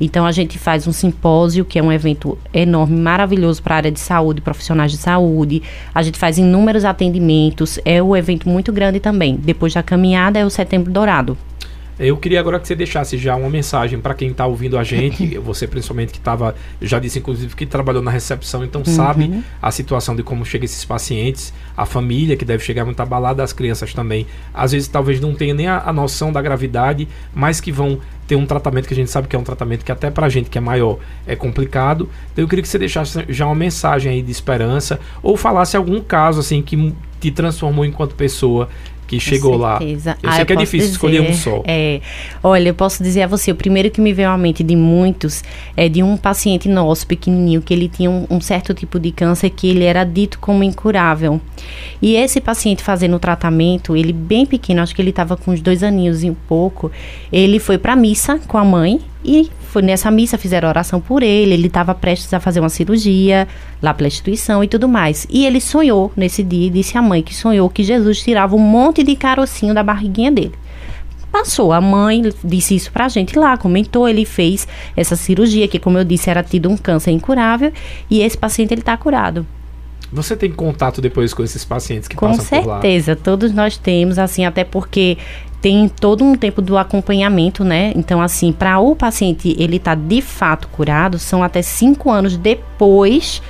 [0.00, 3.92] Então a gente faz um simpósio, que é um evento enorme, maravilhoso para a área
[3.92, 5.62] de saúde, profissionais de saúde.
[5.94, 9.36] A gente faz inúmeros atendimentos, é um evento muito grande também.
[9.36, 11.36] Depois da caminhada é o Setembro Dourado.
[11.98, 15.36] Eu queria agora que você deixasse já uma mensagem para quem está ouvindo a gente,
[15.42, 18.94] você principalmente que estava, já disse inclusive que trabalhou na recepção, então uhum.
[18.94, 23.42] sabe a situação de como chegam esses pacientes, a família que deve chegar muito abalada,
[23.42, 24.28] as crianças também.
[24.54, 28.36] Às vezes talvez não tenha nem a, a noção da gravidade, mas que vão ter
[28.36, 30.58] um tratamento que a gente sabe que é um tratamento que até pra gente que
[30.58, 32.08] é maior é complicado.
[32.32, 36.00] Então eu queria que você deixasse já uma mensagem aí de esperança ou falasse algum
[36.00, 38.68] caso assim que te transformou enquanto pessoa
[39.08, 39.78] que chegou lá.
[39.80, 41.62] Eu ah, sei eu que é difícil dizer, escolher um só.
[41.66, 42.00] É,
[42.42, 45.42] olha, eu posso dizer a você, o primeiro que me veio à mente de muitos
[45.74, 49.50] é de um paciente nosso, pequenininho, que ele tinha um, um certo tipo de câncer
[49.50, 51.40] que ele era dito como incurável.
[52.00, 55.60] E esse paciente fazendo o tratamento, ele bem pequeno, acho que ele estava com uns
[55.60, 56.92] dois aninhos e um pouco,
[57.32, 61.54] ele foi para missa com a mãe e foi nessa missa, fizeram oração por ele,
[61.54, 63.46] ele estava prestes a fazer uma cirurgia
[63.82, 65.26] lá pela instituição e tudo mais.
[65.30, 69.02] E ele sonhou nesse dia, disse à mãe que sonhou que Jesus tirava um monte
[69.02, 70.54] de carocinho da barriguinha dele.
[71.30, 74.66] Passou, a mãe disse isso pra gente lá, comentou, ele fez
[74.96, 77.70] essa cirurgia, que como eu disse, era tido um câncer incurável,
[78.10, 79.46] e esse paciente ele tá curado.
[80.10, 82.76] Você tem contato depois com esses pacientes que com passam certeza, por lá?
[82.76, 85.18] Com certeza, todos nós temos, assim, até porque
[85.60, 87.92] tem todo um tempo do acompanhamento, né?
[87.96, 92.36] Então, assim, para o paciente ele estar tá de fato curado, são até cinco anos
[92.36, 93.42] depois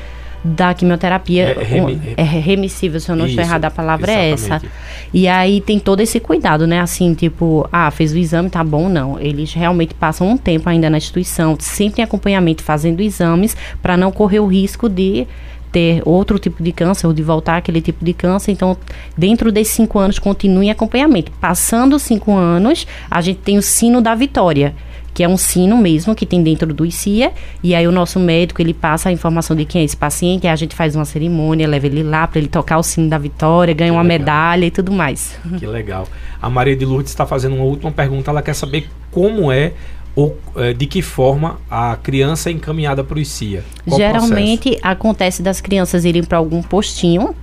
[0.43, 1.57] da quimioterapia.
[1.59, 4.65] É, remi é remissível, se eu não estiver errada, a palavra exatamente.
[4.65, 4.75] é essa.
[5.13, 6.81] E aí tem todo esse cuidado, né?
[6.81, 9.19] Assim, tipo, ah, fez o exame, tá bom, não.
[9.21, 14.11] Eles realmente passam um tempo ainda na instituição, sempre em acompanhamento, fazendo exames, para não
[14.11, 15.27] correr o risco de
[15.71, 18.53] ter outro tipo de câncer ou de voltar aquele tipo de câncer.
[18.53, 18.77] Então,
[19.17, 21.33] dentro desses cinco anos, continue em acompanhamento.
[21.41, 24.75] Passando os cinco anos, a gente tem o sino da vitória
[25.19, 28.63] que é um sino mesmo que tem dentro do ICIA, e aí o nosso médico,
[28.63, 31.67] ele passa a informação de quem é esse paciente, aí a gente faz uma cerimônia,
[31.67, 34.19] leva ele lá para ele tocar o sino da vitória, ganha uma legal.
[34.21, 35.37] medalha e tudo mais.
[35.59, 36.07] Que legal.
[36.41, 39.73] A Maria de Lourdes está fazendo uma última pergunta, ela quer saber como é
[40.19, 43.63] ou é, de que forma a criança é encaminhada para o ICIA?
[43.87, 47.37] Qual Geralmente acontece das crianças irem para algum postinho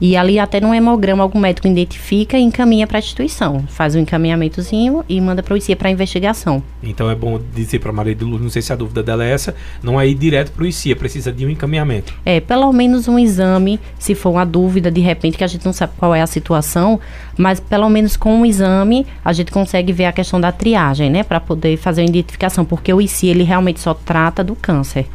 [0.00, 3.64] e ali até no hemograma algum médico identifica e encaminha para a instituição.
[3.68, 6.62] Faz um encaminhamentozinho e manda para o ICIA para investigação.
[6.82, 9.24] Então é bom dizer para a Maria de Luz, não sei se a dúvida dela
[9.24, 12.14] é essa, não é ir direto para o ICIA, precisa de um encaminhamento.
[12.24, 15.72] É, pelo menos um exame, se for uma dúvida de repente que a gente não
[15.72, 17.00] sabe qual é a situação,
[17.36, 21.22] mas pelo menos com um exame a gente consegue ver a questão da triagem, né,
[21.22, 25.06] para poder fazer a identificação, porque o ICIA ele realmente só trata do câncer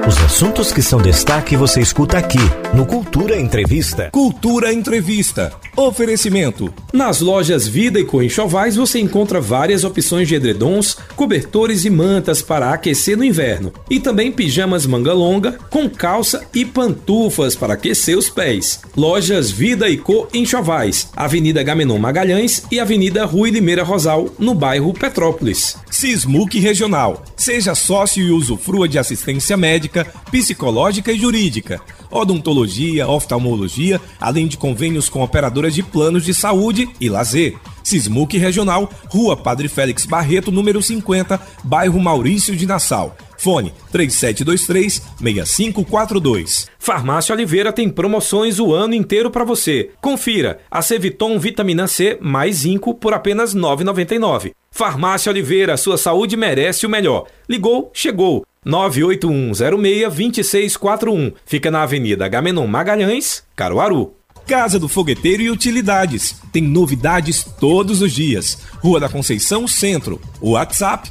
[0.07, 2.38] Os assuntos que são destaque você escuta aqui
[2.72, 4.10] no Cultura Entrevista.
[4.12, 5.52] Cultura Entrevista.
[5.76, 6.72] Oferecimento.
[6.92, 12.42] Nas lojas Vida e Co Enxovais você encontra várias opções de edredons, cobertores e mantas
[12.42, 13.72] para aquecer no inverno.
[13.90, 18.82] E também pijamas manga longa, com calça e pantufas para aquecer os pés.
[18.96, 24.94] Lojas Vida e Co Enxovais, Avenida Gamenon Magalhães e Avenida Rui Limeira Rosal, no bairro
[24.94, 25.76] Petrópolis.
[25.90, 27.24] Sismuc Regional.
[27.36, 35.08] Seja sócio e usufrua de assistência médica, psicológica e jurídica, odontologia, oftalmologia, além de convênios
[35.08, 37.56] com operadoras de planos de saúde e lazer.
[37.82, 43.16] Sismuc Regional, Rua Padre Félix Barreto, número 50, bairro Maurício de Nassau.
[43.41, 46.68] Fone 3723-6542.
[46.78, 49.93] Farmácia Oliveira tem promoções o ano inteiro para você.
[49.99, 54.53] Confira: a Ceviton Vitamina C mais zinco por apenas R$ 9,99.
[54.70, 57.24] Farmácia Oliveira, sua saúde merece o melhor.
[57.49, 58.45] Ligou, chegou.
[58.66, 61.32] 981062641.
[61.47, 64.12] Fica na Avenida Gamenon Magalhães, Caruaru.
[64.47, 66.36] Casa do Fogueteiro e Utilidades.
[66.53, 68.59] Tem novidades todos os dias.
[68.82, 70.20] Rua da Conceição Centro.
[70.43, 71.11] WhatsApp